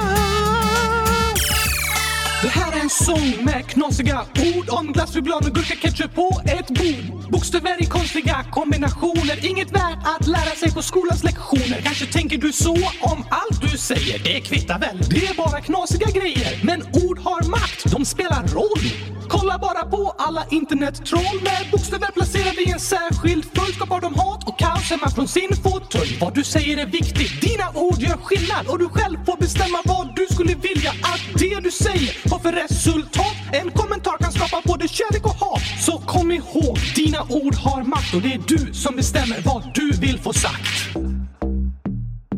Det 2.43 2.49
här 2.49 2.73
är 2.73 2.81
en 2.81 2.91
sång 2.91 3.45
med 3.45 3.67
knasiga 3.67 4.21
ord 4.57 4.69
om 4.69 4.93
glass, 4.93 5.15
choklad 5.15 5.47
och 5.47 5.55
gurka 5.55 5.75
ketchup 5.75 6.15
på 6.15 6.41
ett 6.45 6.69
bord. 6.69 7.31
Bokstäver 7.31 7.83
i 7.83 7.87
konstiga 7.87 8.45
kombinationer, 8.51 9.47
inget 9.51 9.71
värt 9.73 9.99
att 10.05 10.27
lära 10.27 10.55
sig 10.57 10.73
på 10.75 10.83
skolans 10.83 11.25
lektioner. 11.25 11.81
Kanske 11.85 12.07
tänker 12.07 12.39
du 12.39 12.53
så 12.53 12.75
om 13.01 13.25
allt 13.31 13.61
du 13.61 13.79
säger, 13.79 14.19
det 14.19 14.41
kvittar 14.41 14.79
väl, 14.79 14.99
det 15.11 15.27
är 15.27 15.35
bara 15.35 15.61
knasiga 15.61 16.07
grejer. 16.11 16.61
Men 16.63 16.83
ord 16.83 17.14
har 17.25 17.51
makt, 17.51 17.91
de 17.93 18.05
spelar 18.05 18.43
roll. 18.47 18.85
Kolla 19.29 19.59
bara 19.59 19.85
på 19.85 20.15
alla 20.19 20.45
internettroll 20.51 21.39
med 21.43 21.71
bokstäver 21.73 22.11
placerade 22.15 22.63
i 22.63 22.71
en 22.71 22.81
särskild 22.81 23.45
följd 23.55 23.75
skapar 23.75 24.01
de 24.01 24.15
hat 24.15 24.49
och 24.49 24.59
kaos 24.59 24.91
hemma 24.91 25.11
från 25.11 25.29
sin 25.29 25.57
fåtölj. 25.63 26.19
Vad 26.21 26.35
du 26.35 26.45
säger 26.45 26.77
är 26.79 26.87
viktigt, 26.87 27.41
dina 27.41 27.67
ord 27.75 27.99
gör 27.99 28.17
skillnad 28.17 28.67
och 28.67 28.79
du 28.79 28.89
själv 28.89 29.19
får 29.27 29.37
bestämma 29.37 29.79
vad 29.85 30.17
du 30.17 30.27
skulle 30.35 30.55
vilja 30.55 30.91
att 30.91 31.23
det 31.39 31.61
du 31.61 31.71
säger 31.71 32.31
har 32.31 32.39
för 32.39 32.53
resultat. 32.53 33.37
En 33.53 33.71
kommentar 33.71 34.19
kan 34.19 34.33
skapa 34.33 34.63
både 34.65 34.89
kärlek 34.89 35.25
och 35.25 35.35
hat. 35.35 35.63
Så 35.87 35.99
kom 35.99 36.33
ihåg, 36.33 36.79
dina 36.97 37.23
ord 37.23 37.55
har 37.55 37.83
makt 37.83 38.15
och 38.15 38.23
det 38.23 38.33
är 38.33 38.43
du 38.47 38.75
som 38.75 38.97
bestämmer 38.97 39.43
vad 39.45 39.63
du 39.75 39.91
vill 39.91 40.19
få 40.19 40.33
sagt. 40.33 40.75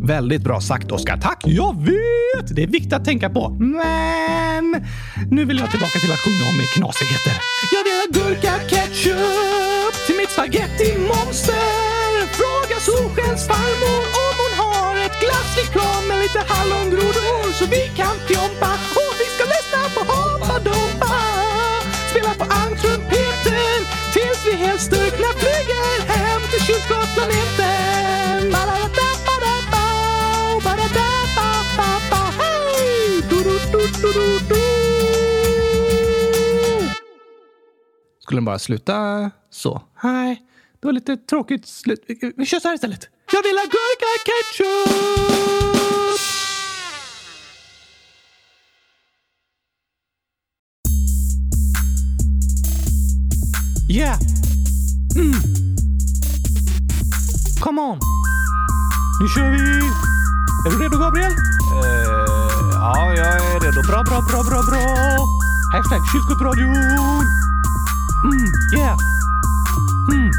Väldigt 0.07 0.43
bra 0.43 0.61
sagt, 0.61 0.93
Oskar. 0.93 1.17
Tack! 1.17 1.41
Jag 1.45 1.73
vet! 1.91 2.57
Det 2.57 2.63
är 2.63 2.67
viktigt 2.67 2.93
att 2.93 3.05
tänka 3.05 3.29
på. 3.31 3.43
Men 3.51 4.65
nu 5.31 5.45
vill 5.45 5.59
jag 5.59 5.71
tillbaka 5.71 5.99
till 5.99 6.13
att 6.13 6.23
sjunga 6.25 6.45
om 6.51 6.59
knasigheter. 6.75 7.35
Jag 7.75 7.83
vill 7.87 7.97
ha 8.03 8.07
gurka 8.19 8.53
ketchup 8.71 9.95
till 10.07 10.17
mitt 10.21 10.31
spaghetti-monster. 10.37 12.07
Fråga 12.39 12.77
Solskens 12.89 13.43
farmor 13.51 14.03
om 14.27 14.35
hon 14.43 14.55
har 14.63 14.93
ett 15.07 15.17
glasslikör 15.25 15.99
med 16.09 16.19
lite 16.25 16.41
hallongrodor 16.53 17.53
så 17.59 17.65
vi 17.77 17.83
kan 18.01 18.17
fjompa 18.29 18.71
och 19.01 19.13
vi 19.21 19.27
ska 19.35 19.45
lyssna 19.55 19.81
på 19.95 20.01
Hoppa 20.13 20.57
Dompa. 20.69 21.15
Spela 22.11 22.33
på 22.41 22.47
ankrumpeten 22.63 23.79
tills 24.15 24.41
vi 24.49 24.53
helt 24.65 24.83
styrkna 24.89 25.29
flyger 25.43 25.93
hem 26.13 26.41
till 26.51 26.63
kylskåpsplaneten. 26.67 27.66
Skulle 38.27 38.37
den 38.39 38.45
bara 38.45 38.59
sluta 38.59 39.31
så? 39.51 39.83
Nej, 40.05 40.43
det 40.81 40.87
var 40.87 40.93
lite 40.93 41.17
tråkigt 41.17 41.67
slut. 41.67 42.05
Vi- 42.37 42.47
kör 42.47 42.61
så 42.61 42.69
här 42.69 42.75
istället. 42.75 43.09
Jag 43.33 43.43
vill 43.43 43.57
ha 43.57 43.65
gurka 43.65 44.07
ketchup! 44.27 45.57
Yeah! 53.89 54.19
Mm. 55.17 55.33
Come 57.61 57.81
on! 57.81 57.99
Nu 59.21 59.29
kör 59.29 59.51
vi! 59.51 59.59
Är 60.67 60.71
du 60.71 60.85
redo, 60.85 60.99
Gabriel? 60.99 61.33
Eh, 61.33 61.39
ja, 62.73 63.15
jag 63.17 63.27
är 63.27 63.61
redo. 63.61 63.83
Bra, 63.89 64.03
bra, 64.03 64.21
bra, 64.31 64.43
bra, 64.43 64.63
bra! 64.71 65.27
Hashtag 65.73 66.01
kylskåpsradion! 66.13 67.25
Mm, 68.27 68.51
yeah! 68.73 68.97
Mm. 70.09 70.33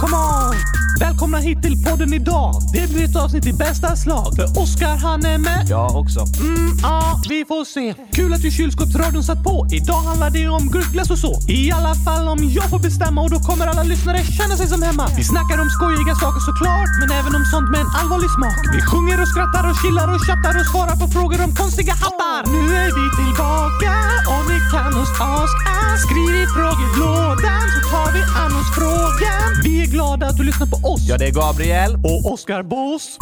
Come 0.00 0.14
on! 0.14 0.87
Välkomna 1.00 1.38
hit 1.38 1.62
till 1.62 1.76
podden 1.86 2.12
idag. 2.12 2.54
Det 2.72 2.90
blir 2.92 3.04
ett 3.04 3.16
avsnitt 3.16 3.46
i 3.46 3.52
bästa 3.52 3.96
slag. 3.96 4.28
För 4.36 4.62
Oskar 4.62 4.96
han 5.06 5.20
är 5.24 5.38
med. 5.38 5.66
Jag 5.68 5.96
också. 5.96 6.20
Mm, 6.40 6.70
ja, 6.82 7.22
vi 7.28 7.44
får 7.48 7.64
se. 7.64 7.94
Kul 8.12 8.32
att 8.34 8.44
ju 8.44 8.50
kylskåpsradion 8.50 9.22
satt 9.22 9.42
på. 9.44 9.66
Idag 9.72 10.02
handlar 10.10 10.30
det 10.30 10.48
om 10.48 10.64
gurkglass 10.74 11.10
och 11.10 11.18
så. 11.18 11.32
I 11.48 11.72
alla 11.72 11.94
fall 11.94 12.28
om 12.28 12.38
jag 12.58 12.70
får 12.70 12.78
bestämma 12.78 13.20
och 13.24 13.30
då 13.30 13.38
kommer 13.48 13.66
alla 13.66 13.82
lyssnare 13.82 14.18
känna 14.38 14.54
sig 14.56 14.66
som 14.66 14.82
hemma. 14.82 15.06
Vi 15.16 15.24
snackar 15.24 15.58
om 15.64 15.70
skojiga 15.70 16.14
saker 16.24 16.40
såklart, 16.48 16.92
men 17.00 17.08
även 17.18 17.32
om 17.38 17.44
sånt 17.52 17.68
med 17.72 17.80
en 17.84 17.90
allvarlig 18.00 18.30
smak. 18.38 18.60
Vi 18.74 18.80
sjunger 18.90 19.16
och 19.22 19.28
skrattar 19.32 19.64
och 19.70 19.76
chillar 19.82 20.08
och 20.14 20.20
chattar 20.26 20.54
och 20.60 20.66
svarar 20.72 20.96
på 21.02 21.06
frågor 21.16 21.38
om 21.46 21.52
konstiga 21.60 21.94
hattar. 22.04 22.40
Nu 22.54 22.62
är 22.84 22.90
vi 22.98 23.04
tillbaka 23.20 23.92
och 24.32 24.42
ni 24.50 24.58
kan 24.72 24.92
oss 25.02 25.12
ask 25.20 25.58
Skriv 25.98 26.34
i 26.42 26.46
frågelådan 26.46 27.64
så 27.74 27.80
tar 27.90 28.12
vi 28.12 28.22
an 28.42 28.52
oss 28.60 28.70
frågan. 28.74 29.50
Vi 29.64 29.82
är 29.82 29.86
glada 29.86 30.26
att 30.26 30.36
du 30.36 30.42
lyssnar 30.42 30.66
på 30.66 30.87
oss. 30.88 31.00
Ja, 31.08 31.18
det 31.18 31.26
är 31.26 31.32
Gabriel. 31.32 31.94
Och 31.94 32.32
Oskar 32.32 32.62
Boss. 32.62 33.18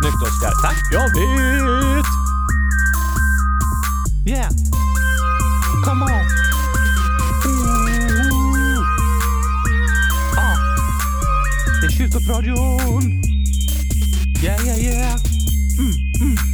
Snyggt 0.00 0.22
Oskar. 0.22 0.52
Tack. 0.62 0.92
Jag 0.92 1.08
vet! 1.08 2.06
Yeah. 4.26 4.50
Come 5.84 6.04
on. 6.04 6.26
Ooh. 7.46 8.84
Ah. 10.36 10.56
Det 11.80 11.86
är 11.86 11.90
kylskåpsradion. 11.90 13.22
Yeah, 14.42 14.66
yeah, 14.66 14.84
yeah. 14.84 15.16
Mm, 15.78 15.92
mm. 16.20 16.53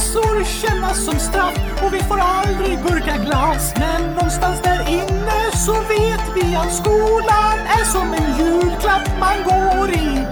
Läxor 0.00 0.44
kännas 0.44 1.04
som 1.04 1.18
straff 1.18 1.82
och 1.84 1.94
vi 1.94 1.98
får 1.98 2.18
aldrig 2.18 2.78
gurkaglass 2.82 3.74
Men 3.78 4.14
någonstans 4.14 4.60
där 4.62 4.88
inne 4.88 5.50
så 5.66 5.72
vet 5.72 6.24
vi 6.34 6.54
att 6.56 6.74
skolan 6.74 7.58
är 7.66 7.84
som 7.84 8.14
en 8.14 8.38
julklapp 8.38 9.10
man 9.20 9.36
går 9.44 9.90
i. 9.90 10.26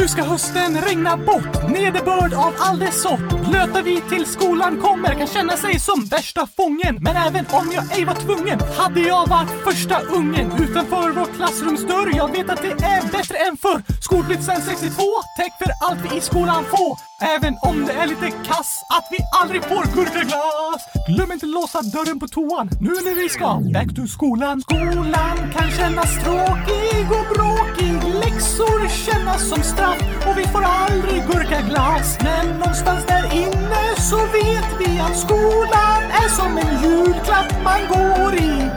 Nu 0.00 0.08
ska 0.08 0.22
hösten 0.22 0.80
regna 0.80 1.16
bort, 1.16 1.59
nederbörd 1.70 2.32
av 2.34 2.54
all 2.58 2.78
dess 2.78 3.02
sort. 3.02 3.48
Blöta 3.48 3.82
vi 3.82 4.00
till 4.00 4.26
skolan 4.26 4.80
kommer 4.80 5.14
kan 5.14 5.26
känna 5.26 5.56
sig 5.56 5.80
som 5.80 6.04
värsta 6.04 6.46
fången. 6.56 6.98
Men 7.00 7.16
även 7.16 7.46
om 7.50 7.72
jag 7.74 7.98
ej 7.98 8.04
var 8.04 8.14
tvungen 8.14 8.60
hade 8.78 9.00
jag 9.00 9.28
varit 9.28 9.50
första 9.64 10.00
ungen 10.00 10.52
utanför 10.52 11.10
vår 11.10 11.34
klassrumsdörr. 11.36 12.16
Jag 12.16 12.32
vet 12.32 12.50
att 12.50 12.62
det 12.62 12.72
är 12.72 13.02
bättre 13.12 13.36
än 13.36 13.56
förr. 13.56 13.82
Skolplikt 14.02 14.44
sen 14.44 14.62
62, 14.62 15.02
täck 15.38 15.52
för 15.58 15.72
allt 15.86 16.12
vi 16.12 16.18
i 16.18 16.20
skolan 16.20 16.64
får. 16.64 17.10
Även 17.22 17.56
om 17.62 17.84
det 17.86 17.92
är 17.92 18.06
lite 18.06 18.30
kass 18.30 18.84
att 18.96 19.06
vi 19.10 19.18
aldrig 19.40 19.64
får 19.64 19.84
gurkaglass. 19.94 20.82
Glöm 21.08 21.32
inte 21.32 21.46
låsa 21.46 21.82
dörren 21.82 22.20
på 22.20 22.28
toan 22.28 22.70
nu 22.80 22.90
när 22.90 23.14
vi 23.22 23.28
ska 23.28 23.60
back 23.74 23.94
to 23.96 24.06
skolan. 24.06 24.60
Skolan 24.60 25.36
kan 25.54 25.70
kännas 25.70 26.24
tråkig 26.24 27.06
och 27.18 27.26
bråkig. 27.34 27.92
Läxor 28.22 28.88
kännas 29.06 29.48
som 29.48 29.62
straff 29.62 30.02
och 30.26 30.38
vi 30.38 30.44
får 30.44 30.62
aldrig 30.62 31.26
gurka 31.26 31.59
glas 31.62 32.18
Men 32.22 32.58
någonstans 32.58 33.06
där 33.06 33.34
inne 33.34 33.96
så 33.96 34.16
vet 34.16 34.66
vi 34.78 35.00
att 35.00 35.16
skolan 35.16 36.02
är 36.10 36.28
som 36.28 36.58
en 36.58 36.82
julklapp 36.82 37.54
man 37.64 37.80
går 37.88 38.34
i. 38.34 38.70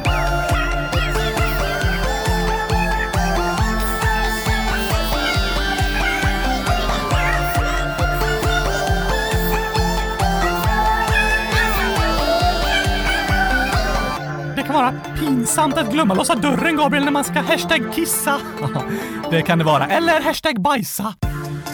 Det 14.55 14.63
kan 14.63 14.75
vara 14.75 14.93
pinsamt 15.19 15.77
att 15.77 15.91
glömma 15.91 16.13
låsa 16.13 16.36
dörren, 16.36 16.75
Gabriel, 16.75 17.05
när 17.05 17.11
man 17.11 17.23
ska 17.23 17.41
hashtag 17.41 17.93
kissa. 17.93 18.39
det 19.31 19.41
kan 19.41 19.57
det 19.57 19.63
vara. 19.63 19.88
Eller 19.88 20.21
hashtag 20.21 20.61
bajsa. 20.61 21.13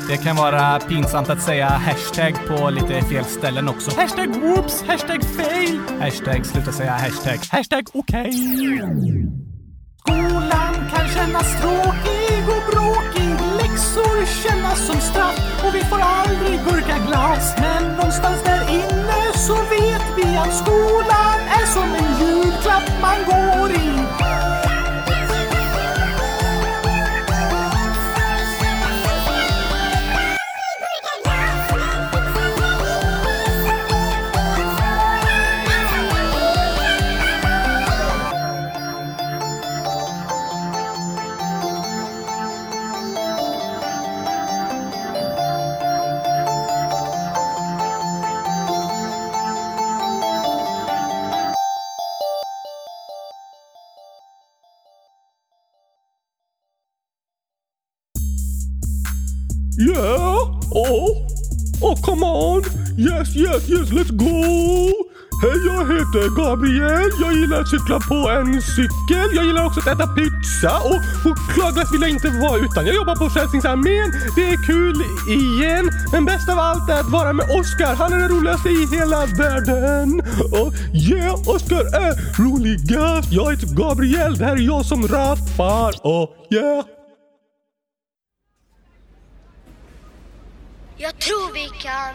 Det 0.09 0.17
kan 0.17 0.35
vara 0.35 0.79
pinsamt 0.79 1.29
att 1.29 1.41
säga 1.41 1.67
hashtag 1.67 2.33
på 2.47 2.69
lite 2.69 3.01
fel 3.01 3.25
ställen 3.25 3.69
också. 3.69 3.91
Hashtag 4.01 4.27
whoops, 4.35 4.83
hashtag 4.87 5.23
fail, 5.23 5.79
Hashtag, 5.99 6.45
sluta 6.45 6.71
säga 6.71 6.91
hashtag. 6.91 7.39
hashtag 7.51 7.87
okej. 7.93 8.33
Skolan 9.99 10.73
kan 10.93 11.07
kännas 11.15 11.61
tråkig 11.61 12.43
och 12.55 12.63
bråkig. 12.71 13.33
Läxor 13.61 14.25
kännas 14.43 14.87
som 14.87 14.99
straff 14.99 15.63
och 15.67 15.75
vi 15.75 15.79
får 15.83 15.99
aldrig 16.01 16.59
gurkaglass. 16.65 17.55
Men 17.57 17.83
någonstans 17.97 18.43
där 18.43 18.69
inne 18.69 19.21
så 19.47 19.55
vet 19.55 20.05
vi 20.17 20.37
att 20.37 20.53
skolan 20.57 21.39
är 21.59 21.65
som 21.65 21.89
en 21.99 22.09
julklapp 22.21 22.89
man 23.01 23.17
går 23.25 23.71
i. 23.71 23.98
Yeah! 59.99 60.47
Oh! 60.71 61.27
Oh, 61.81 61.95
come 62.01 62.23
on! 62.23 62.63
Yes, 62.97 63.35
yes, 63.35 63.67
yes, 63.67 63.91
let's 63.91 64.11
go! 64.11 64.93
Hej, 65.41 65.57
jag 65.65 65.83
heter 65.93 66.35
Gabriel. 66.35 67.09
Jag 67.21 67.33
gillar 67.33 67.61
att 67.61 67.67
cykla 67.67 67.99
på 67.99 68.29
en 68.29 68.61
cykel. 68.61 69.29
Jag 69.35 69.45
gillar 69.45 69.65
också 69.65 69.79
att 69.79 69.87
äta 69.87 70.07
pizza 70.07 70.71
och 70.89 70.99
chokladglass 71.23 71.93
vill 71.93 72.01
jag 72.01 72.09
inte 72.09 72.29
vara 72.29 72.57
utan. 72.57 72.85
Jag 72.85 72.95
jobbar 72.95 73.15
på 73.15 73.29
Frälsningsarmén. 73.29 74.11
Det 74.35 74.49
är 74.49 74.57
kul 74.67 74.95
igen. 75.39 75.89
Men 76.11 76.25
bäst 76.25 76.49
av 76.49 76.59
allt 76.59 76.89
är 76.89 76.99
att 76.99 77.09
vara 77.09 77.33
med 77.33 77.45
Oscar. 77.59 77.95
Han 77.95 78.13
är 78.13 78.17
den 78.17 78.29
roligaste 78.29 78.69
i 78.69 78.85
hela 78.91 79.25
världen. 79.25 80.21
Och 80.61 80.73
yeah, 80.93 81.49
Oscar 81.55 81.83
är 82.05 82.13
roligast. 82.43 83.31
Jag 83.31 83.51
heter 83.51 83.75
Gabriel. 83.75 84.37
Det 84.37 84.45
här 84.45 84.55
är 84.55 84.61
jag 84.61 84.85
som 84.85 85.07
rappar. 85.07 85.93
Och 86.03 86.29
yeah. 86.49 86.85
Jag 91.01 91.19
tror 91.19 91.53
vi 91.53 91.69
kan. 91.81 92.13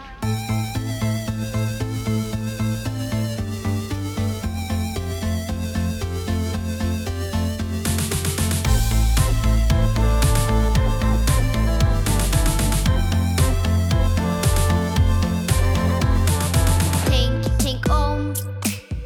Tänk, 17.05 17.59
tänk 17.63 17.89
om 17.89 18.33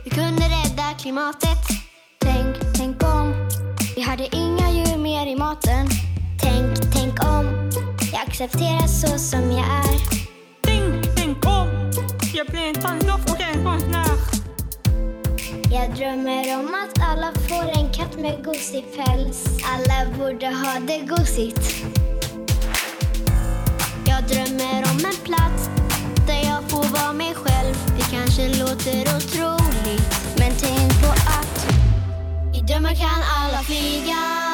vi 0.04 0.10
kunde 0.10 0.44
rädda 0.44 0.94
klimatet. 1.00 1.48
Tänk, 2.20 2.56
tänk 2.78 3.04
om 3.04 3.34
vi 3.96 4.02
hade 4.02 4.36
inga 4.36 4.72
djur 4.72 4.98
mer 4.98 5.28
i 5.28 5.36
maten. 5.36 5.88
Tänk, 6.42 6.94
tänk 6.94 7.24
om 7.24 7.59
jag 8.40 8.46
accepterar 8.46 8.88
så 8.88 9.18
som 9.18 9.52
jag 9.52 9.66
är. 9.66 10.00
Tänk, 10.62 11.16
tänk 11.16 11.46
om. 11.46 11.92
Jag 12.34 12.48
blir 12.48 12.68
en 12.68 12.74
tandlockad 12.74 13.64
konstnär. 13.64 14.18
Jag 15.72 15.96
drömmer 15.96 16.60
om 16.60 16.76
att 16.84 17.04
alla 17.10 17.34
får 17.34 17.80
en 17.80 17.94
katt 17.94 18.20
med 18.20 18.46
gosig 18.46 18.86
päls. 18.96 19.48
Alla 19.64 20.18
borde 20.18 20.48
ha 20.48 20.80
det 20.80 21.00
gosigt. 21.00 21.86
Jag 24.08 24.24
drömmer 24.24 24.80
om 24.92 25.00
en 25.06 25.20
plats 25.24 25.70
där 26.28 26.50
jag 26.50 26.70
får 26.70 27.00
vara 27.00 27.14
mig 27.14 27.34
själv. 27.36 27.76
Det 27.98 28.16
kanske 28.16 28.48
låter 28.48 29.02
otroligt, 29.02 30.38
men 30.38 30.52
tänk 30.60 31.02
på 31.02 31.12
att 31.12 31.68
i 32.56 32.62
drömmar 32.62 32.96
kan 32.96 33.24
alla 33.40 33.58
flyga. 33.64 34.50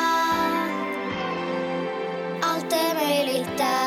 Allt 2.97 3.59
är 3.59 3.84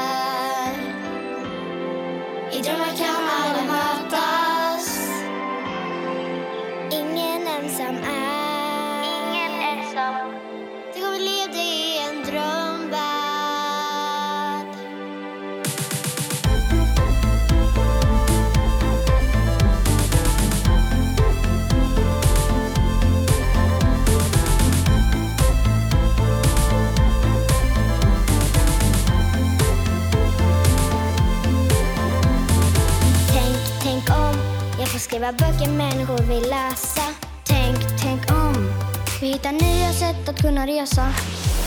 vi 39.49 39.55
hittar 39.55 39.67
nya 39.67 39.93
sätt 39.93 40.29
att 40.29 40.43
kunna 40.43 40.67
resa. 40.67 41.13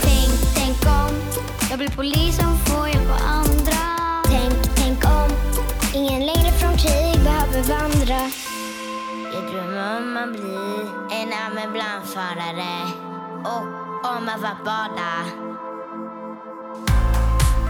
Tänk, 0.02 0.56
tänk 0.56 0.86
om 0.86 1.16
jag 1.70 1.80
blir 1.80 1.90
polis 1.90 2.38
som 2.38 2.58
får 2.58 2.88
hjälpa 2.88 3.14
andra. 3.14 3.82
Tänk, 4.26 4.76
tänk 4.76 5.06
om 5.06 5.30
ingen 5.94 6.26
längre 6.26 6.52
från 6.52 6.78
krig 6.78 7.24
behöver 7.24 7.64
vandra. 7.64 8.32
Jag 9.34 9.44
drömmer 9.52 9.98
om 9.98 10.18
att 10.18 10.32
bli 10.32 10.90
en 11.12 11.34
ambulansförare 11.34 12.92
och 13.44 13.64
om 14.18 14.30
att 14.30 14.42
få 14.42 14.66
bada. 14.66 15.14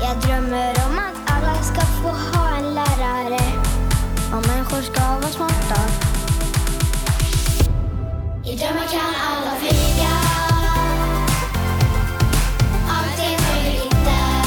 Jag 0.02 0.22
drömmer 0.22 0.70
om 0.70 1.00
att 1.00 1.32
alla 1.32 1.64
ska 1.64 1.82
få 1.82 2.10
ha 2.10 2.58
en 2.58 2.74
lärare. 2.74 3.42
Och 4.34 4.48
människor 4.48 4.82
ska 4.82 5.02
vara 5.02 5.32
smarta. 5.32 6.01
I 8.62 8.64
drömmar 8.64 8.88
kan 8.88 9.16
alla 9.16 9.56
flyga. 9.56 10.10
Allt 12.90 13.20
är 13.20 13.38
möjligt 13.56 13.92
där. 14.06 14.44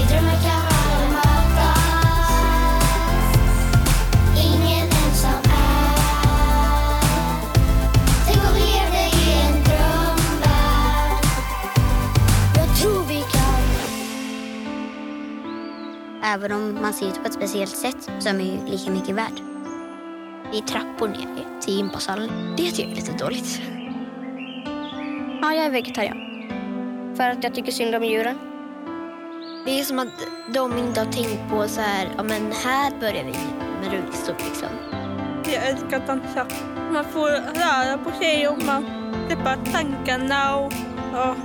I 0.00 0.04
drömmar 0.08 0.38
kan 0.42 0.62
alla 0.72 1.08
mötas. 1.08 1.78
Ingen 4.36 4.86
ensam 4.86 5.42
är. 5.44 5.96
Tänk 8.26 8.38
om 8.38 8.54
vi 8.54 8.60
levde 8.60 9.02
i 9.16 9.32
en 9.46 9.54
drömvärld. 9.64 11.24
Jag 12.56 12.68
tror 12.76 13.04
vi 13.08 13.20
kan. 13.20 13.62
Även 16.24 16.52
om 16.52 16.78
man 16.82 16.92
ser 16.92 17.08
ut 17.08 17.22
på 17.22 17.26
ett 17.28 17.34
speciellt 17.34 17.76
sätt 17.76 18.10
så 18.18 18.28
är 18.28 18.32
man 18.32 18.44
ju 18.44 18.66
lika 18.66 18.90
mycket 18.90 19.14
värd. 19.14 19.51
Det 20.52 20.58
är 20.58 20.62
trappor 20.62 21.08
ner 21.08 21.60
till 21.60 21.74
gympasalen. 21.76 22.54
Det 22.56 22.70
tycker 22.70 22.82
jag 22.82 22.90
är 22.90 22.96
lite 22.96 23.12
dåligt. 23.12 23.60
Ja, 25.42 25.52
jag 25.52 25.64
är 25.66 25.70
vegetarian. 25.70 26.18
För 27.16 27.30
att 27.30 27.44
jag 27.44 27.54
tycker 27.54 27.72
synd 27.72 27.94
om 27.94 28.04
djuren. 28.04 28.38
Det 29.64 29.80
är 29.80 29.84
som 29.84 29.98
att 29.98 30.28
de 30.54 30.78
inte 30.78 31.00
har 31.00 31.12
tänkt 31.12 31.50
på 31.50 31.68
så 31.68 31.80
här, 31.80 32.08
ja 32.16 32.22
men 32.22 32.52
här 32.52 32.92
börjar 33.00 33.24
vi 33.24 33.32
med 33.80 33.92
rullstol 33.92 34.36
liksom. 34.44 34.68
Jag 35.44 35.68
älskar 35.68 35.96
att 35.96 36.06
dansa. 36.06 36.46
Man 36.92 37.04
får 37.04 37.30
röra 37.30 37.98
på 37.98 38.10
sig 38.10 38.48
och 38.48 38.62
man 38.62 38.84
släpper 39.26 39.72
tankarna 39.72 40.56
och 40.56 40.72
ja, 41.12 41.36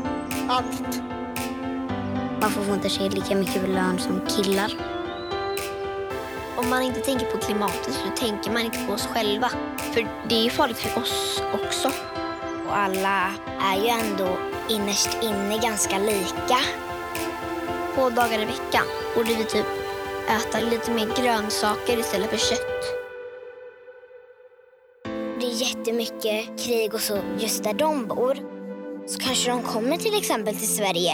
allt. 0.48 1.02
Man 2.42 2.52
får 2.52 2.74
inte 2.74 2.90
se 2.90 3.10
lika 3.10 3.36
mycket 3.36 3.70
lön 3.70 4.00
som 4.00 4.22
killar. 4.28 4.72
Om 6.58 6.70
man 6.70 6.82
inte 6.84 7.00
tänker 7.00 7.26
på 7.26 7.38
klimatet 7.38 7.94
så 7.94 8.10
tänker 8.26 8.52
man 8.52 8.62
inte 8.62 8.86
på 8.88 8.94
oss 8.94 9.08
själva. 9.08 9.50
För 9.94 10.08
det 10.30 10.36
är 10.36 10.44
ju 10.44 10.50
farligt 10.50 10.78
för 10.78 11.02
oss 11.02 11.42
också. 11.54 11.88
Och 12.68 12.78
alla 12.78 13.32
är 13.62 13.82
ju 13.82 13.88
ändå 13.88 14.38
innerst 14.70 15.18
inne 15.24 15.58
ganska 15.58 15.98
lika. 15.98 16.60
Två 17.96 18.10
dagar 18.10 18.42
i 18.42 18.46
veckan 18.46 18.84
borde 19.16 19.34
vi 19.34 19.44
typ 19.44 19.66
äta 20.30 20.60
lite 20.60 20.92
mer 20.92 21.08
grönsaker 21.22 22.00
istället 22.00 22.30
för 22.30 22.38
kött. 22.38 22.84
Det 25.40 25.46
är 25.46 25.62
jättemycket 25.70 26.66
krig 26.66 26.94
och 26.94 27.02
så 27.02 27.20
just 27.40 27.64
där 27.64 27.74
de 27.74 28.08
bor. 28.08 28.38
Så 29.08 29.20
kanske 29.20 29.50
de 29.50 29.62
kommer 29.62 29.98
till 29.98 30.18
exempel 30.18 30.56
till 30.56 30.76
Sverige 30.76 31.14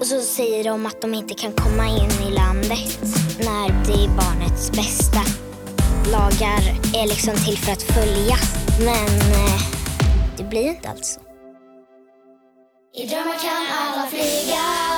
och 0.00 0.06
så 0.06 0.20
säger 0.20 0.64
de 0.64 0.86
att 0.86 1.00
de 1.00 1.14
inte 1.14 1.34
kan 1.34 1.52
komma 1.52 1.86
in 1.86 2.28
i 2.28 2.34
landet 2.34 3.00
när 3.38 3.68
det 3.86 4.04
är 4.04 4.08
barnets 4.08 4.70
bästa. 4.70 5.20
Lagar 6.12 6.62
är 7.02 7.06
liksom 7.06 7.34
till 7.34 7.58
för 7.58 7.72
att 7.72 7.82
följas, 7.82 8.54
men 8.78 9.20
eh, 9.20 9.60
det 10.36 10.44
blir 10.44 10.68
inte 10.68 10.88
alltid 10.88 11.04
så. 11.04 11.20
I 12.94 13.06
drömmar 13.06 13.38
kan 13.38 13.66
alla 13.78 14.06
flyga 14.06 14.97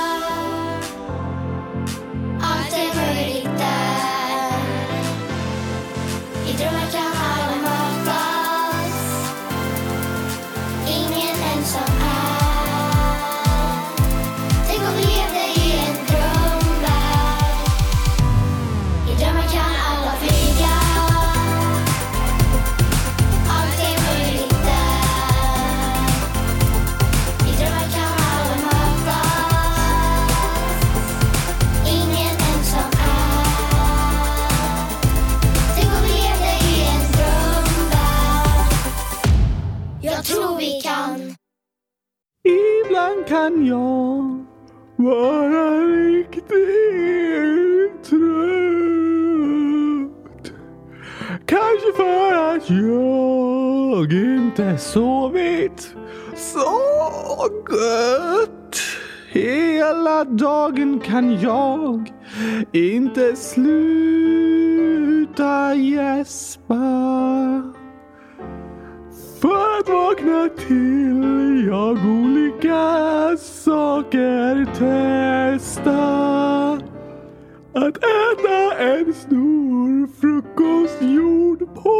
Ibland 43.11 43.27
kan 43.27 43.65
jag 43.65 44.45
vara 44.95 45.79
riktigt 45.81 46.43
trött. 48.03 49.33
Kanske 51.45 51.93
för 51.95 52.33
att 52.33 52.69
jag 52.69 54.13
inte 54.13 54.77
sovit 54.77 55.95
så 56.35 56.79
gött. 57.69 58.75
Hela 59.29 60.23
dagen 60.23 60.99
kan 60.99 61.41
jag 61.41 62.13
inte 62.71 63.35
sluta 63.35 64.65
gäspa. 65.75 66.75
För 69.41 69.79
att 69.79 69.89
vakna 69.89 70.49
till 70.67 71.67
jag 71.67 71.97
olika 72.05 73.37
saker 73.37 74.65
testa. 74.65 76.01
Att 77.73 77.97
äta 77.97 78.73
en 78.79 79.13
stor 79.13 80.07
frukost 80.21 81.01
gjord 81.01 81.59
på 81.59 81.99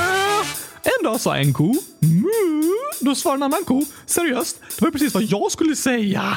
En 0.83 1.05
dag 1.05 1.21
sa 1.21 1.37
en 1.37 1.53
ko 1.53 1.75
mu. 1.99 2.63
Då 3.01 3.15
svarade 3.15 3.39
en 3.39 3.43
annan 3.43 3.65
ko 3.65 3.85
seriöst. 4.07 4.61
Det 4.79 4.85
var 4.85 4.91
precis 4.91 5.15
vad 5.15 5.23
jag 5.23 5.53
skulle 5.53 5.77
säga. 5.77 6.37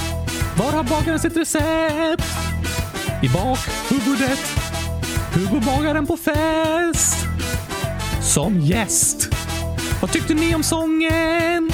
Var 0.61 0.71
har 0.71 0.83
bagaren 0.83 1.19
sitt 1.19 1.37
recept? 1.37 2.23
I 3.23 3.29
bakhuvudet. 3.29 4.39
Hugo 5.33 5.59
bagaren 5.65 6.07
på 6.07 6.17
fest? 6.17 7.25
Som 8.33 8.59
gäst. 8.59 9.29
Vad 10.01 10.11
tyckte 10.11 10.33
ni 10.33 10.55
om 10.55 10.63
sången? 10.63 11.71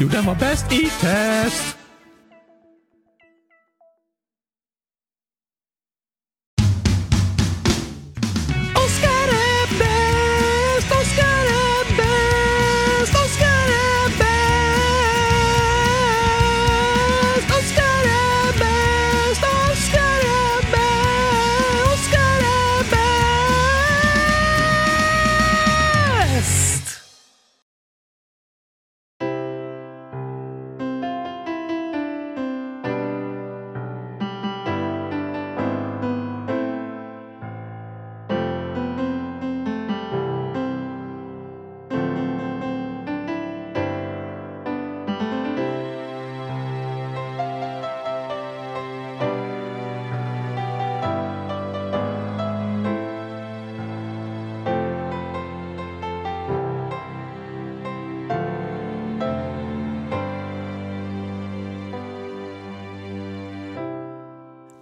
Jo, 0.00 0.08
den 0.08 0.24
var 0.24 0.34
bäst 0.34 0.72
i 0.72 0.90
test. 1.00 1.85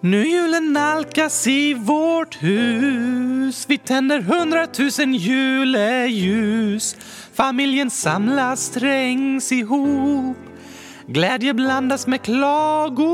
Nu 0.04 0.28
julen 0.28 0.72
nalkas 0.72 1.46
i 1.46 1.74
vårt 1.74 2.42
hus. 2.42 3.64
Vi 3.68 3.78
tänder 3.78 4.20
hundratusen 4.20 5.14
juleljus. 5.14 6.96
Familjen 7.34 7.90
samlas, 7.90 8.70
trängs 8.70 9.52
ihop. 9.52 10.36
Glädje 11.06 11.54
blandas 11.54 12.06
med 12.06 12.22
klagorop. 12.22 13.12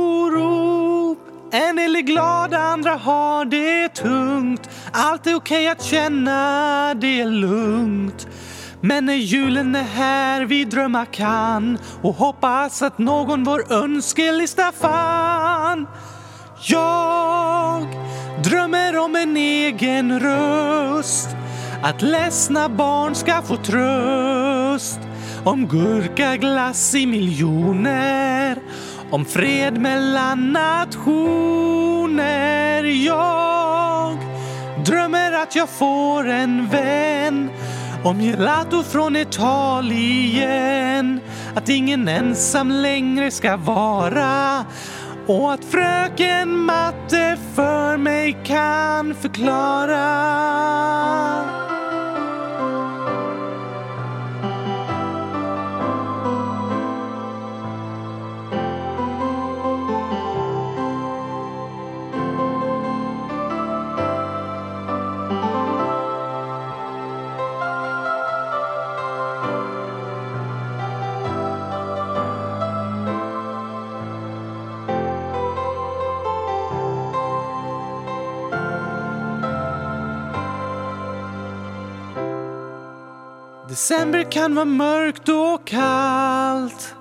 En 1.53 1.77
del 1.77 1.97
är 1.97 2.01
glada, 2.01 2.59
andra 2.59 2.95
har 2.95 3.45
det 3.45 3.89
tungt. 3.89 4.71
Allt 4.93 5.27
är 5.27 5.35
okej 5.35 5.69
att 5.69 5.83
känna 5.83 6.95
det 6.95 7.25
lugnt. 7.25 8.29
Men 8.81 9.07
när 9.07 9.15
julen 9.15 9.75
är 9.75 9.83
här 9.83 10.43
vi 10.43 10.65
drömma 10.65 11.07
kan 11.07 11.79
och 12.03 12.15
hoppas 12.15 12.83
att 12.83 12.99
någon 12.99 13.45
vår 13.45 13.73
önskelista 13.73 14.73
fann 14.73 15.87
jag 16.63 17.87
drömmer 18.45 18.99
om 18.99 19.17
en 19.17 19.37
egen 19.37 20.21
röst. 20.21 21.29
Att 21.83 22.03
ledsna 22.03 22.69
barn 22.69 23.15
ska 23.15 23.43
få 23.43 23.57
tröst. 23.57 25.01
Om 25.45 25.67
gurkaglass 25.67 26.95
i 26.95 27.07
miljoner. 27.07 28.59
Om 29.11 29.25
fred 29.25 29.81
mellan 29.81 30.53
nationer. 30.53 32.23
Jag 32.83 34.19
Drömmer 34.87 35.33
att 35.33 35.57
jag 35.57 35.69
får 35.69 36.29
en 36.29 36.69
vän. 36.69 37.51
Om 38.05 38.21
gelato 38.21 38.83
från 38.83 39.17
Italien. 39.17 40.71
Att 41.55 41.69
ingen 41.69 42.09
ensam 42.09 42.71
längre 42.71 43.31
ska 43.31 43.57
vara 43.57 44.65
och 45.31 45.53
att 45.53 45.65
fröken 45.65 46.57
matte 46.57 47.39
för 47.55 47.97
mig 47.97 48.37
kan 48.45 49.15
förklara. 49.15 50.11
December 83.81 84.31
kan 84.31 84.55
vara 84.55 84.65
mörkt 84.65 85.29
och 85.29 85.67
kallt. 85.67 86.95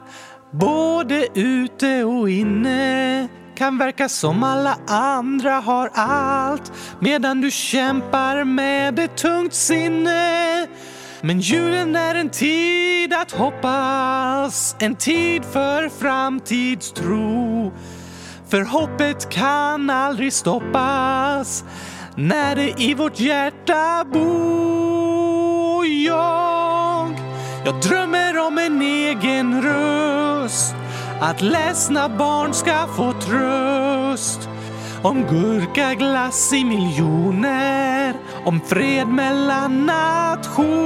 Både 0.52 1.28
ute 1.34 2.04
och 2.04 2.30
inne 2.30 3.28
Kan 3.56 3.78
verka 3.78 4.10
som 4.10 4.44
alla 4.44 4.78
andra 4.88 5.52
har 5.52 5.90
allt. 5.94 6.72
Medan 7.00 7.42
du 7.42 7.52
kämpar 7.52 8.44
med 8.44 9.00
ett 9.00 9.18
tungt 9.18 9.54
sinne. 9.54 10.68
Men 11.22 11.40
julen 11.40 11.96
är 11.96 12.16
en 12.16 12.30
tid 12.30 13.14
att 13.14 13.32
hoppas. 13.32 14.76
En 14.80 14.96
tid 14.96 15.46
för 15.46 15.90
framtidstro. 15.90 17.72
För 18.50 18.62
hoppet 18.62 19.30
kan 19.30 19.90
aldrig 19.90 20.34
stoppas. 20.34 21.64
När 22.16 22.56
det 22.56 22.82
i 22.82 22.94
vårt 22.94 23.20
hjärta 23.20 24.06
bor 24.14 25.86
jag 25.86 26.39
jag 27.66 27.76
drömmer 27.82 28.48
om 28.48 28.58
en 28.58 28.82
egen 28.82 29.62
röst. 29.62 30.76
Att 31.20 31.42
ledsna 31.42 32.10
barn 32.10 32.54
ska 32.54 32.88
få 32.96 33.14
tröst. 33.14 34.50
Om 35.02 35.24
gurkaglass 35.24 36.54
i 36.54 36.64
miljoner. 36.64 38.14
Om 38.46 38.62
fred 38.62 39.08
mellan 39.08 39.86
nationer. 39.86 40.84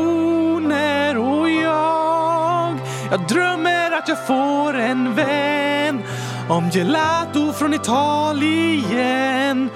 Och 1.17 1.49
jag 1.49 2.77
Jag 3.11 3.27
drömmer 3.27 3.91
att 3.91 4.07
jag 4.07 4.27
får 4.27 4.73
en 4.77 5.15
vän. 5.15 6.01
Om 6.49 6.69
gelato 6.69 7.53
från 7.53 7.73
Italien. 7.73 9.69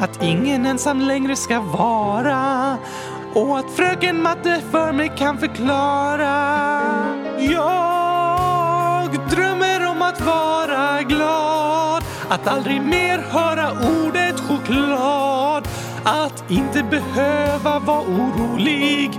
Att 0.00 0.22
ingen 0.22 0.66
ensam 0.66 1.00
längre 1.00 1.36
ska 1.36 1.60
vara 1.60 2.76
och 3.34 3.58
att 3.58 3.70
fröken 3.70 4.22
matte 4.22 4.62
för 4.70 4.92
mig 4.92 5.12
kan 5.16 5.38
förklara. 5.38 6.34
Jag 7.38 9.28
drömmer 9.30 9.86
om 9.86 10.02
att 10.02 10.20
vara 10.20 11.02
glad, 11.02 12.02
att 12.28 12.46
aldrig 12.46 12.82
mer 12.82 13.18
höra 13.18 13.70
ordet 13.70 14.40
choklad, 14.40 15.68
att 16.04 16.50
inte 16.50 16.82
behöva 16.82 17.78
vara 17.78 18.00
orolig 18.00 19.10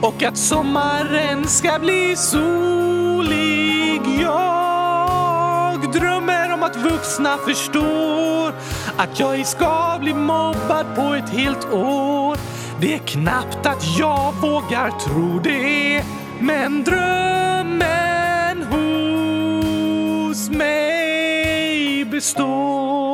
och 0.00 0.22
att 0.22 0.36
sommaren 0.36 1.48
ska 1.48 1.78
bli 1.78 2.16
solig. 2.16 4.00
Jag 4.20 5.92
drömmer 5.92 6.52
om 6.52 6.62
att 6.62 6.76
vuxna 6.76 7.36
förstår 7.46 8.54
att 8.96 9.20
jag 9.20 9.34
ej 9.34 9.44
ska 9.44 9.96
bli 10.00 10.14
mobbad 10.14 10.86
på 10.96 11.14
ett 11.14 11.28
helt 11.28 11.72
år. 11.72 12.38
Det 12.82 12.94
är 12.94 12.98
knappt 12.98 13.66
att 13.66 13.98
jag 13.98 14.32
vågar 14.32 14.90
tro 14.90 15.38
det, 15.38 16.04
men 16.40 16.84
drömmen 16.84 18.62
hos 18.62 20.50
mig 20.50 22.04
består. 22.04 23.11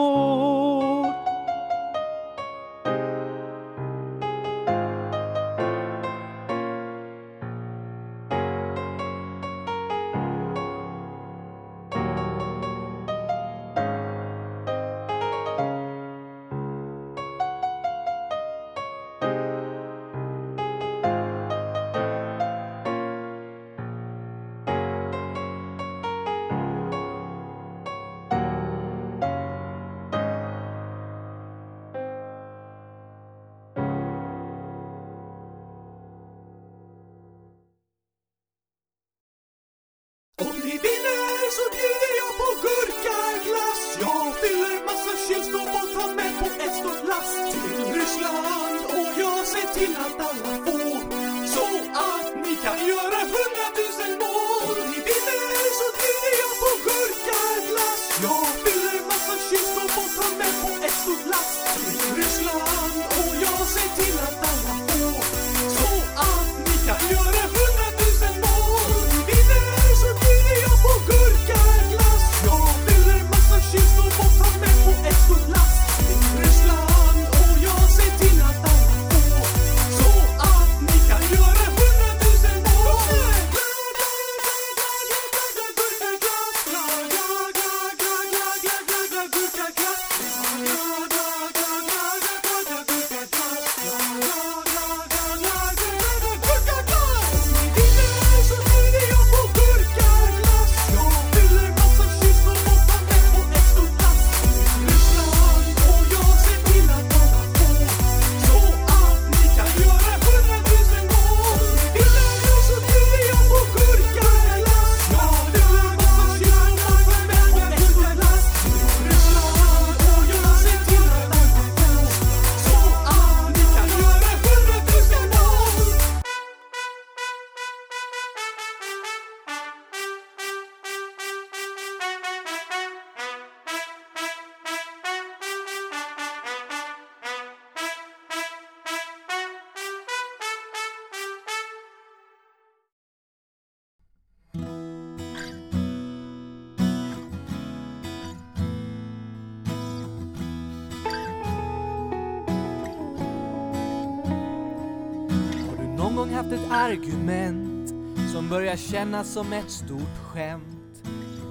Börjar 158.68 158.76
kännas 158.76 159.32
som 159.32 159.52
ett 159.52 159.70
stort 159.70 160.18
skämt. 160.32 161.02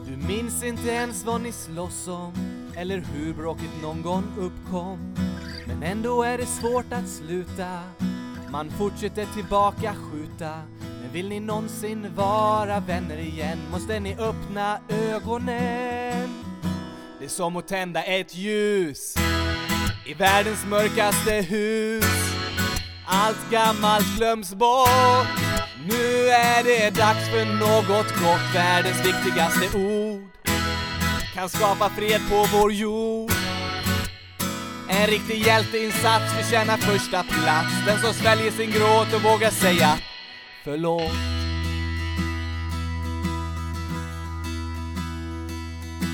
Du 0.06 0.28
minns 0.28 0.64
inte 0.64 0.90
ens 0.90 1.26
vad 1.26 1.42
ni 1.42 1.52
slåss 1.52 2.08
om 2.08 2.34
eller 2.76 2.98
hur 2.98 3.34
bråket 3.34 3.70
någon 3.82 4.02
gång 4.02 4.24
uppkom. 4.40 5.16
Men 5.68 5.84
ändå 5.84 6.24
är 6.24 6.38
det 6.38 6.46
svårt 6.46 6.94
att 6.94 7.10
sluta. 7.10 7.80
Man 8.52 8.70
fortsätter 8.70 9.26
tillbaka 9.26 9.96
skjuta. 9.96 10.62
Men 11.02 11.14
vill 11.14 11.30
ni 11.30 11.40
någonsin 11.40 12.08
vara 12.16 12.80
vänner 12.80 13.18
igen 13.18 13.60
måste 13.72 14.00
ni 14.00 14.16
öppna 14.20 14.80
ögonen. 14.90 16.30
Det 17.20 17.26
är 17.26 17.30
som 17.30 17.58
att 17.58 17.68
tända 17.68 18.04
ett 18.04 18.36
ljus 18.36 19.16
i 20.06 20.14
världens 20.14 20.66
mörkaste 20.66 21.34
hus. 21.34 22.06
Allt 23.06 23.52
gammalt 23.52 24.18
glöms 24.18 24.54
bort. 24.54 25.57
Nu 25.90 26.28
är 26.28 26.64
det 26.64 26.90
dags 26.90 27.30
för 27.30 27.46
något 27.46 28.08
gott. 28.08 28.56
Världens 28.56 29.06
viktigaste 29.06 29.78
ord 29.78 30.22
kan 31.34 31.50
skapa 31.50 31.90
fred 31.90 32.22
på 32.30 32.46
vår 32.54 32.74
jord. 32.74 33.32
En 34.90 35.08
riktig 35.08 35.38
hjälteinsats 35.46 36.34
förtjänar 36.34 36.78
första 36.78 37.24
plats. 37.24 37.86
Den 37.86 38.00
som 38.02 38.14
sväljer 38.14 38.52
sin 38.52 38.72
gråt 38.72 39.14
och 39.16 39.22
vågar 39.22 39.50
säga 39.50 39.98
förlåt. 40.64 41.12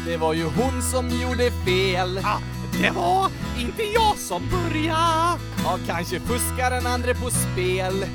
Det 0.05 0.17
var 0.17 0.33
ju 0.33 0.43
hon 0.43 0.81
som 0.81 1.09
gjorde 1.09 1.51
fel. 1.51 2.21
Ah, 2.23 2.39
det 2.81 2.91
var 2.91 3.29
inte 3.59 3.83
jag 3.83 4.17
som 4.17 4.41
började. 4.49 5.39
Ja, 5.63 5.79
kanske 5.87 6.19
fuskar 6.19 6.71
den 6.71 6.87
andra 6.87 7.13
på 7.13 7.29
spel. 7.29 8.05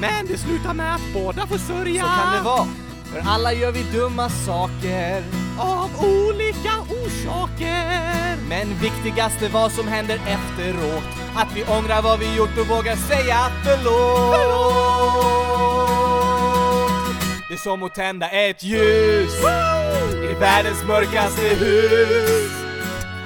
Men 0.00 0.26
det 0.26 0.38
slutar 0.38 0.74
med 0.74 0.94
att 0.94 1.00
båda 1.14 1.46
får 1.46 1.58
sörja. 1.58 2.02
Så 2.02 2.08
kan 2.08 2.36
det 2.36 2.40
vara. 2.40 2.66
För 3.12 3.22
alla 3.30 3.52
gör 3.52 3.72
vi 3.72 3.82
dumma 3.82 4.28
saker. 4.28 5.24
Av 5.58 5.90
olika 6.04 6.72
orsaker. 6.80 8.36
Men 8.48 8.78
viktigast 8.78 9.42
är 9.42 9.48
vad 9.48 9.72
som 9.72 9.88
händer 9.88 10.20
efteråt. 10.26 11.04
Att 11.36 11.48
vi 11.54 11.64
ångrar 11.64 12.02
vad 12.02 12.18
vi 12.18 12.36
gjort 12.36 12.58
och 12.58 12.66
vågar 12.66 12.96
säga 12.96 13.38
förlåt. 13.64 14.36
förlåt. 14.36 15.06
Det 17.48 17.54
är 17.54 17.58
som 17.58 17.82
att 17.82 17.94
tända 17.94 18.28
ett 18.28 18.62
ljus 18.62 19.32
i 20.30 20.34
världens 20.40 20.84
mörkaste 20.84 21.42
hus. 21.42 22.52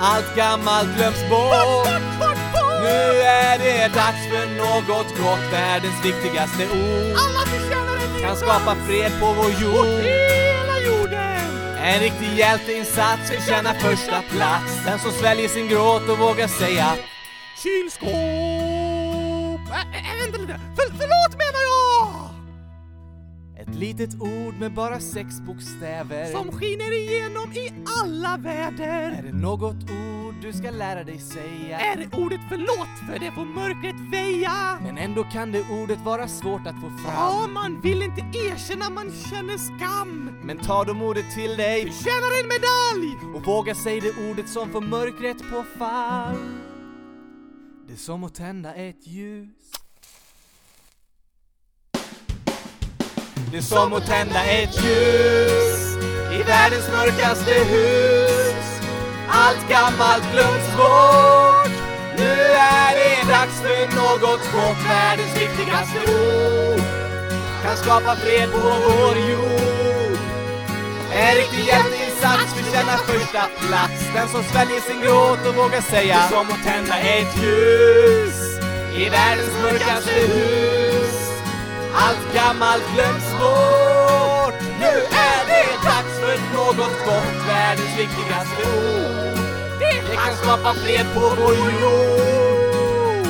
Allt 0.00 0.36
gammalt 0.36 0.96
glöms 0.96 1.30
bort. 1.30 2.29
Nu 2.82 3.20
är 3.20 3.58
det 3.58 3.94
dags 3.94 4.22
för 4.30 4.46
något 4.56 5.16
gott, 5.18 5.52
världens 5.52 6.04
viktigaste 6.04 6.64
ord. 6.64 7.16
Alla 7.24 7.40
förtjänar 7.46 7.96
en 8.06 8.12
ny 8.12 8.20
Kan 8.22 8.36
skapa 8.36 8.74
fred 8.86 9.12
på 9.20 9.26
vår 9.26 9.50
jord. 9.62 9.86
hela 9.86 10.76
jorden. 10.86 11.76
En 11.82 12.00
riktig 12.00 12.38
hjälteinsats 12.38 13.30
förtjänar 13.30 13.74
första 13.74 14.22
plats. 14.22 14.84
Den 14.84 14.98
som 14.98 15.10
sväljer 15.12 15.48
sin 15.48 15.68
gråt 15.68 16.08
och 16.08 16.18
vågar 16.18 16.48
säga 16.48 16.86
Kylskåp. 17.62 18.10
Äh, 19.70 20.20
vänta 20.22 20.38
lite. 20.38 20.60
För, 20.76 20.84
förlåt 20.98 21.32
menar 21.42 21.62
jag! 21.70 22.30
Ett 23.62 23.74
litet 23.74 24.14
ord 24.20 24.54
med 24.60 24.72
bara 24.74 25.00
sex 25.00 25.40
bokstäver. 25.40 26.32
Som 26.32 26.52
skiner 26.52 26.92
igenom 26.98 27.52
i 27.52 27.72
alla 28.02 28.36
väder. 28.36 29.10
Är 29.18 29.22
det 29.22 29.32
något 29.32 29.74
ord 29.82 30.19
du 30.42 30.52
ska 30.52 30.70
lära 30.70 31.04
dig 31.04 31.18
säga? 31.18 31.78
Är 31.78 31.96
det 31.96 32.16
ordet 32.16 32.40
förlåt 32.48 32.88
för 33.06 33.18
det 33.18 33.32
får 33.32 33.44
mörkret 33.44 33.96
väja? 34.12 34.78
Men 34.82 34.98
ändå 34.98 35.24
kan 35.24 35.52
det 35.52 35.64
ordet 35.70 36.00
vara 36.00 36.28
svårt 36.28 36.66
att 36.66 36.74
få 36.74 36.90
fram. 36.90 37.14
Ja, 37.14 37.46
man 37.46 37.80
vill 37.80 38.02
inte 38.02 38.20
erkänna 38.20 38.90
man 38.90 39.12
känner 39.30 39.58
skam. 39.58 40.40
Men 40.42 40.58
ta 40.58 40.84
de 40.84 41.02
ordet 41.02 41.34
till 41.34 41.56
dig. 41.56 41.92
Förtjänar 41.92 42.42
en 42.42 42.48
medalj! 42.48 43.36
Och 43.36 43.46
våga 43.46 43.74
säga 43.74 44.00
det 44.00 44.30
ordet 44.30 44.48
som 44.48 44.70
får 44.72 44.80
mörkret 44.80 45.38
på 45.38 45.64
fall. 45.78 46.36
Det 47.86 47.92
är 47.92 47.96
som 47.96 48.24
att 48.24 48.34
tända 48.34 48.74
ett 48.74 49.06
ljus. 49.06 49.48
Det 53.50 53.56
är 53.56 53.62
som 53.62 53.92
att 53.92 54.06
tända 54.06 54.44
ett 54.44 54.84
ljus 54.84 55.96
i 56.32 56.42
världens 56.42 56.88
mörkaste 56.88 57.52
hus. 57.52 58.39
Allt 59.32 59.68
gammalt 59.68 60.32
glöms 60.32 60.76
bort. 60.76 61.72
Nu 62.18 62.32
är 62.80 62.92
det 62.94 63.32
dags 63.32 63.60
för 63.60 63.96
något 63.96 64.52
gott. 64.52 64.76
Världens 64.88 65.36
viktigaste 65.36 65.98
ord 65.98 66.80
kan 67.62 67.76
skapa 67.76 68.16
fred 68.16 68.52
på 68.52 68.58
vår 68.58 69.16
jord. 69.30 70.18
En 71.12 71.34
riktig 71.36 71.64
hjälteinsats 71.64 72.54
förtjänar 72.54 72.96
första 72.96 73.42
plats. 73.66 74.00
Den 74.14 74.28
som 74.28 74.42
sväljer 74.42 74.80
sin 74.80 75.00
gråt 75.00 75.46
och 75.48 75.54
vågar 75.54 75.80
säga 75.80 76.16
Det 76.16 76.22
är 76.22 76.28
som 76.28 76.46
att 76.48 76.64
tända 76.64 76.98
ett 76.98 77.36
ljus 77.42 78.50
i 78.94 79.08
världens 79.08 79.54
mörkaste 79.62 80.10
hus. 80.10 81.16
Allt 81.94 82.34
gammalt 82.34 82.84
glöms 82.94 83.30
bort. 83.40 84.54
Nu 84.80 84.92
är 85.30 85.39
för 86.30 86.56
något 86.56 87.04
gott, 87.06 87.46
världens 87.48 87.98
viktigaste 87.98 88.62
ord. 88.62 89.38
Det 89.80 90.16
kan 90.16 90.36
skapa 90.36 90.74
fred 90.74 91.06
på 91.14 91.20
vår 91.20 91.54
jord. 91.54 93.26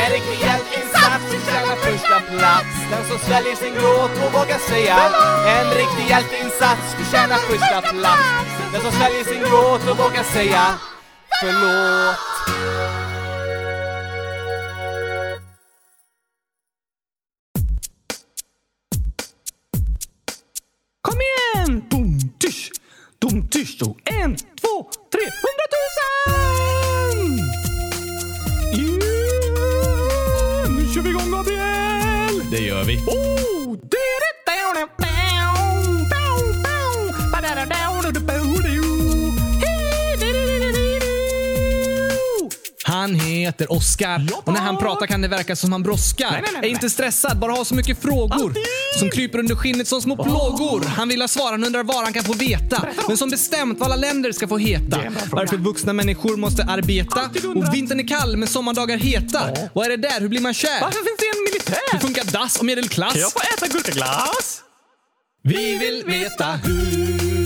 En 0.00 0.10
riktig 0.12 0.38
hjälteinsats 0.46 1.24
förtjänar 1.30 1.76
första 1.76 2.20
plats. 2.20 2.74
Den 2.90 3.04
som 3.08 3.18
sväljer 3.18 3.56
sin 3.56 3.74
gråt 3.74 4.14
och 4.24 4.32
vågar 4.32 4.58
säga 4.58 4.96
En 5.46 5.70
riktig 5.70 6.06
hjälteinsats 6.08 6.94
förtjänar 6.98 7.36
första 7.36 7.80
plats. 7.80 8.48
Den 8.72 8.80
som 8.80 8.92
sväljer 8.92 9.24
sin 9.24 9.40
gråt 9.40 9.90
och 9.90 9.98
vågar 9.98 10.22
säga 10.22 10.64
Förlåt. 11.40 12.83
Dum, 23.34 23.48
tysch, 23.48 23.76
då. 23.78 23.96
En, 24.04 24.36
två, 24.36 24.90
tre, 25.12 25.30
hundratusen! 25.44 26.34
Yeah! 28.74 30.70
Nu 30.70 30.86
kör 30.94 31.02
vi 31.02 31.10
igång, 31.10 31.30
Gabriel! 31.30 32.50
Det 32.50 32.60
gör 32.60 32.84
vi. 32.84 32.96
Oh! 32.96 33.76
Heter 43.44 43.72
Oscar 43.72 44.28
och 44.44 44.52
när 44.52 44.60
han 44.60 44.76
pratar 44.76 45.06
kan 45.06 45.20
det 45.20 45.28
verka 45.28 45.56
som 45.56 45.72
han 45.72 45.82
brådskar. 45.82 46.30
Nej, 46.30 46.40
nej, 46.42 46.52
nej, 46.54 46.70
Är 46.70 46.74
inte 46.74 46.90
stressad, 46.90 47.38
bara 47.38 47.52
har 47.52 47.64
så 47.64 47.74
mycket 47.74 48.02
frågor 48.02 48.54
som 48.98 49.10
kryper 49.10 49.38
under 49.38 49.54
skinnet 49.54 49.88
som 49.88 50.00
små 50.00 50.16
plågor. 50.16 50.84
Han 50.84 51.08
vill 51.08 51.20
ha 51.20 51.28
svar, 51.28 51.50
han 51.50 51.64
undrar 51.64 51.82
var 51.82 52.04
han 52.04 52.12
kan 52.12 52.24
få 52.24 52.32
veta. 52.32 52.88
Men 53.08 53.16
som 53.16 53.30
bestämt 53.30 53.78
vad 53.78 53.92
alla 53.92 53.96
länder 53.96 54.32
ska 54.32 54.48
få 54.48 54.58
heta. 54.58 55.00
Varför 55.30 55.56
vuxna 55.56 55.92
människor 55.92 56.36
måste 56.36 56.62
arbeta. 56.64 57.20
Och 57.56 57.74
vintern 57.74 58.00
är 58.00 58.08
kall 58.08 58.36
men 58.36 58.48
sommardagar 58.48 58.96
heta. 58.96 59.40
Vad 59.72 59.86
är 59.86 59.90
det 59.90 59.96
där? 59.96 60.20
Hur 60.20 60.28
blir 60.28 60.40
man 60.40 60.54
kär? 60.54 60.80
Varför 60.80 60.98
finns 60.98 61.18
det 61.18 61.38
en 61.38 61.44
militär? 61.44 61.92
Hur 61.92 61.98
funkar 61.98 62.24
dass 62.24 62.58
och 62.58 62.64
medelklass? 62.64 63.12
Kan 63.12 63.20
jag 63.20 63.32
få 63.32 63.40
äta 63.56 63.66
gurkaglass? 63.66 64.60
Vi 65.42 65.78
vill 65.78 66.04
veta 66.06 66.52
hur 66.52 67.36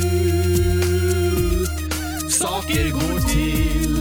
saker 2.30 2.90
går 2.90 3.28
till. 3.28 3.97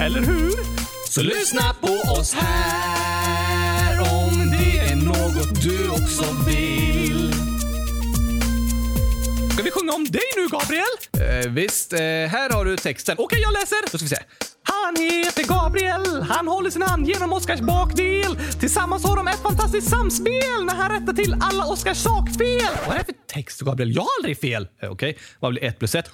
Eller 0.00 0.20
hur? 0.20 0.52
Så 1.08 1.22
lyssna 1.22 1.74
på 1.80 2.10
oss 2.12 2.34
här 2.34 4.00
om 4.00 4.50
det 4.50 4.78
är 4.78 4.96
något 4.96 5.62
du 5.62 5.88
också 5.88 6.24
vill. 6.46 7.32
Ska 9.52 9.62
vi 9.62 9.70
sjunga 9.70 9.92
om 9.92 10.04
dig 10.04 10.22
nu, 10.36 10.48
Gabriel? 10.48 10.84
Eh, 11.44 11.50
visst, 11.50 11.92
eh, 11.92 11.98
här 12.00 12.50
har 12.50 12.64
du 12.64 12.76
texten. 12.76 13.16
Okej, 13.18 13.40
jag 13.40 13.52
läser. 13.52 13.76
Då 13.92 13.98
ska 13.98 14.04
vi 14.04 14.08
se. 14.08 14.22
Han 14.62 14.96
heter 14.96 15.44
Gabriel, 15.44 16.22
han 16.22 16.48
håller 16.48 16.70
sin 16.70 16.82
hand 16.82 17.08
genom 17.08 17.32
Oscars 17.32 17.60
bakdel. 17.60 18.38
Tillsammans 18.60 19.04
har 19.04 19.16
de 19.16 19.28
ett 19.28 19.42
fantastiskt 19.42 19.90
samspel 19.90 20.64
när 20.64 20.74
han 20.74 20.90
rättar 21.00 21.12
till 21.12 21.36
alla 21.40 21.64
Oscars 21.64 21.96
sakfel. 21.98 22.68
Vad 22.86 22.94
är 22.94 22.98
det 22.98 23.04
för 23.04 23.14
text, 23.34 23.60
Gabriel? 23.60 23.94
Jag 23.94 24.02
har 24.02 24.08
aldrig 24.18 24.40
fel. 24.40 24.68
Eh, 24.82 24.90
Okej, 24.90 25.18
vad 25.40 25.52
blir 25.52 25.64
ett 25.64 25.78
plus 25.78 25.94
ett? 25.94 26.08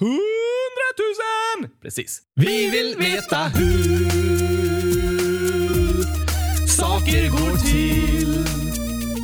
Tusen! 0.97 1.69
Precis. 1.81 2.21
Vi 2.35 2.69
vill 2.69 2.95
veta 2.97 3.37
hur 3.37 4.09
saker 6.67 7.29
går 7.29 7.57
till. 7.57 8.45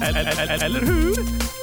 Eller, 0.03 0.31
eller, 0.31 0.65
eller 0.65 0.79
hur? 0.81 1.15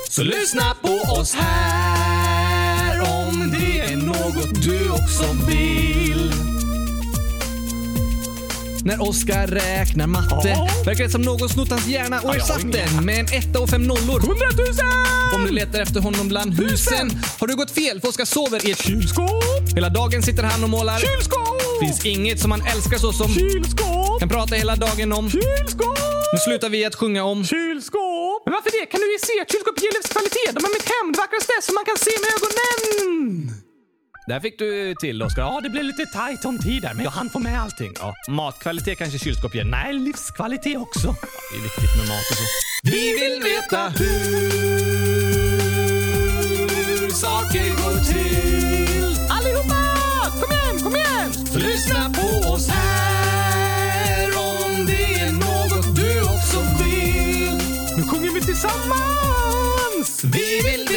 Så 0.08 0.22
lyssna 0.22 0.74
på 0.82 1.12
oss 1.20 1.34
här 1.34 3.00
om 3.00 3.50
det 3.50 3.80
är 3.80 3.96
något 3.96 4.62
du 4.62 4.90
också 4.90 5.24
vill 5.48 6.47
när 8.88 9.02
Oskar 9.08 9.46
räknar 9.46 10.06
matte. 10.06 10.48
Ja. 10.48 10.68
Verkar 10.84 11.04
det 11.04 11.10
som 11.10 11.22
någon 11.22 11.48
snott 11.48 11.70
hans 11.70 11.86
hjärna 11.86 12.20
och 12.20 12.36
ersatt 12.36 12.72
den 12.72 13.04
med 13.04 13.18
en 13.18 13.26
etta 13.26 13.60
och 13.60 13.68
fem 13.70 13.82
nollor. 13.82 14.20
Hundratusen! 14.20 15.06
Om 15.34 15.44
du 15.44 15.50
letar 15.50 15.80
efter 15.80 16.00
honom 16.00 16.28
bland 16.28 16.54
husen 16.60 17.10
har 17.40 17.46
du 17.46 17.56
gått 17.56 17.70
fel 17.70 18.00
för 18.00 18.08
Oskar 18.08 18.24
sover 18.24 18.68
i 18.68 18.70
ett 18.70 18.82
kylskåp. 18.82 19.44
Hela 19.74 19.88
dagen 19.88 20.22
sitter 20.22 20.42
han 20.42 20.64
och 20.64 20.70
målar. 20.70 20.98
Kylskåp! 20.98 21.80
Finns 21.80 22.06
inget 22.06 22.40
som 22.40 22.50
han 22.50 22.62
älskar 22.74 22.98
så 22.98 23.12
som 23.12 23.28
Kylskåp! 23.28 24.20
kan 24.20 24.28
prata 24.28 24.54
hela 24.54 24.76
dagen 24.76 25.12
om. 25.12 25.30
Kylskåp! 25.30 25.98
Nu 26.32 26.38
slutar 26.38 26.68
vi 26.68 26.84
att 26.84 26.94
sjunga 26.94 27.24
om 27.24 27.44
Kylskåp! 27.44 28.42
Men 28.44 28.52
varför 28.54 28.70
det? 28.80 28.86
Kan 28.86 29.00
du 29.00 29.12
ju 29.12 29.18
se 29.18 29.34
kylskåp 29.52 29.76
ger 29.82 29.92
livskvalitet. 29.98 30.52
De 30.56 30.60
är 30.68 30.72
mitt 30.76 30.88
hem, 30.94 31.12
det 31.12 31.18
vackraste 31.24 31.54
som 31.62 31.74
man 31.78 31.84
kan 31.84 31.98
se 32.06 32.14
med 32.22 32.30
ögonen. 32.36 33.67
Där 34.28 34.40
fick 34.40 34.58
du 34.58 34.94
till 34.94 35.22
Oskar. 35.22 35.42
Ja, 35.42 35.60
det 35.62 35.70
blev 35.70 35.84
lite 35.84 36.06
tajt 36.06 36.44
om 36.44 36.58
tid 36.58 36.82
där, 36.82 36.94
men 36.94 37.04
jag 37.04 37.10
hann 37.10 37.30
få 37.30 37.38
med 37.38 37.60
allting. 37.60 37.92
Ja, 37.98 38.14
matkvalitet 38.28 38.98
kanske 38.98 39.18
kylskåp 39.18 39.54
ger. 39.54 39.64
Nej, 39.64 39.92
livskvalitet 39.92 40.76
också. 40.78 41.06
Ja, 41.06 41.14
det 41.52 41.58
är 41.58 41.62
viktigt 41.62 41.96
med 41.98 42.08
mat 42.08 42.30
och 42.30 42.36
så. 42.36 42.42
Vi 42.82 43.12
vill 43.20 43.42
veta 43.42 43.88
hur 43.88 44.08
saker 47.10 47.68
går 47.68 48.04
till. 48.04 49.16
Allihopa! 49.30 49.76
Kom 50.40 50.52
igen, 50.52 50.78
kom 50.82 50.96
igen! 50.96 51.32
Lyssna 51.54 52.12
på 52.14 52.48
oss 52.48 52.68
här 52.68 54.26
om 54.36 54.86
det 54.86 55.20
är 55.20 55.32
något 55.32 55.96
du 55.96 56.22
också 56.22 56.60
vill. 56.84 57.56
Nu 57.96 58.02
sjunger 58.02 58.34
vi 58.34 58.40
tillsammans! 58.40 60.24
Vi 60.24 60.60
vill 60.64 60.87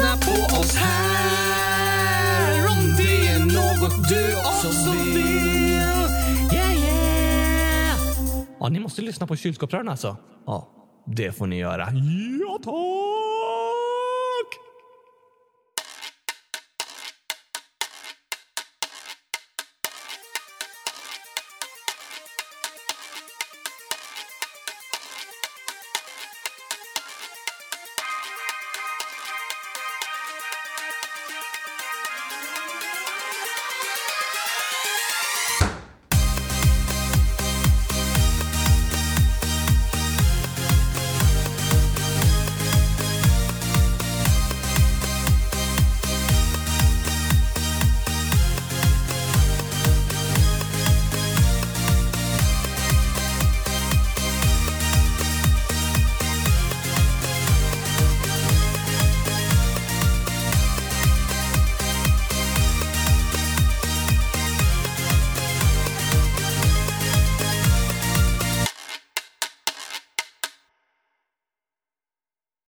lyssna 0.00 0.16
på 0.16 0.60
oss 0.60 0.76
här 0.76 2.66
om 2.68 2.96
det 2.96 3.28
är 3.28 3.38
något 3.38 4.08
du 4.08 4.36
också 4.36 4.90
vill. 4.90 5.16
Yeah, 6.52 6.74
yeah! 6.84 7.98
Ja, 8.60 8.68
ni 8.68 8.80
måste 8.80 9.02
lyssna 9.02 9.26
på 9.26 9.36
kylskåpsrören 9.36 9.88
alltså. 9.88 10.16
Ja, 10.46 10.68
det 11.06 11.32
får 11.32 11.46
ni 11.46 11.58
göra. 11.58 11.88
Ja, 12.40 12.58
tack! 12.64 13.29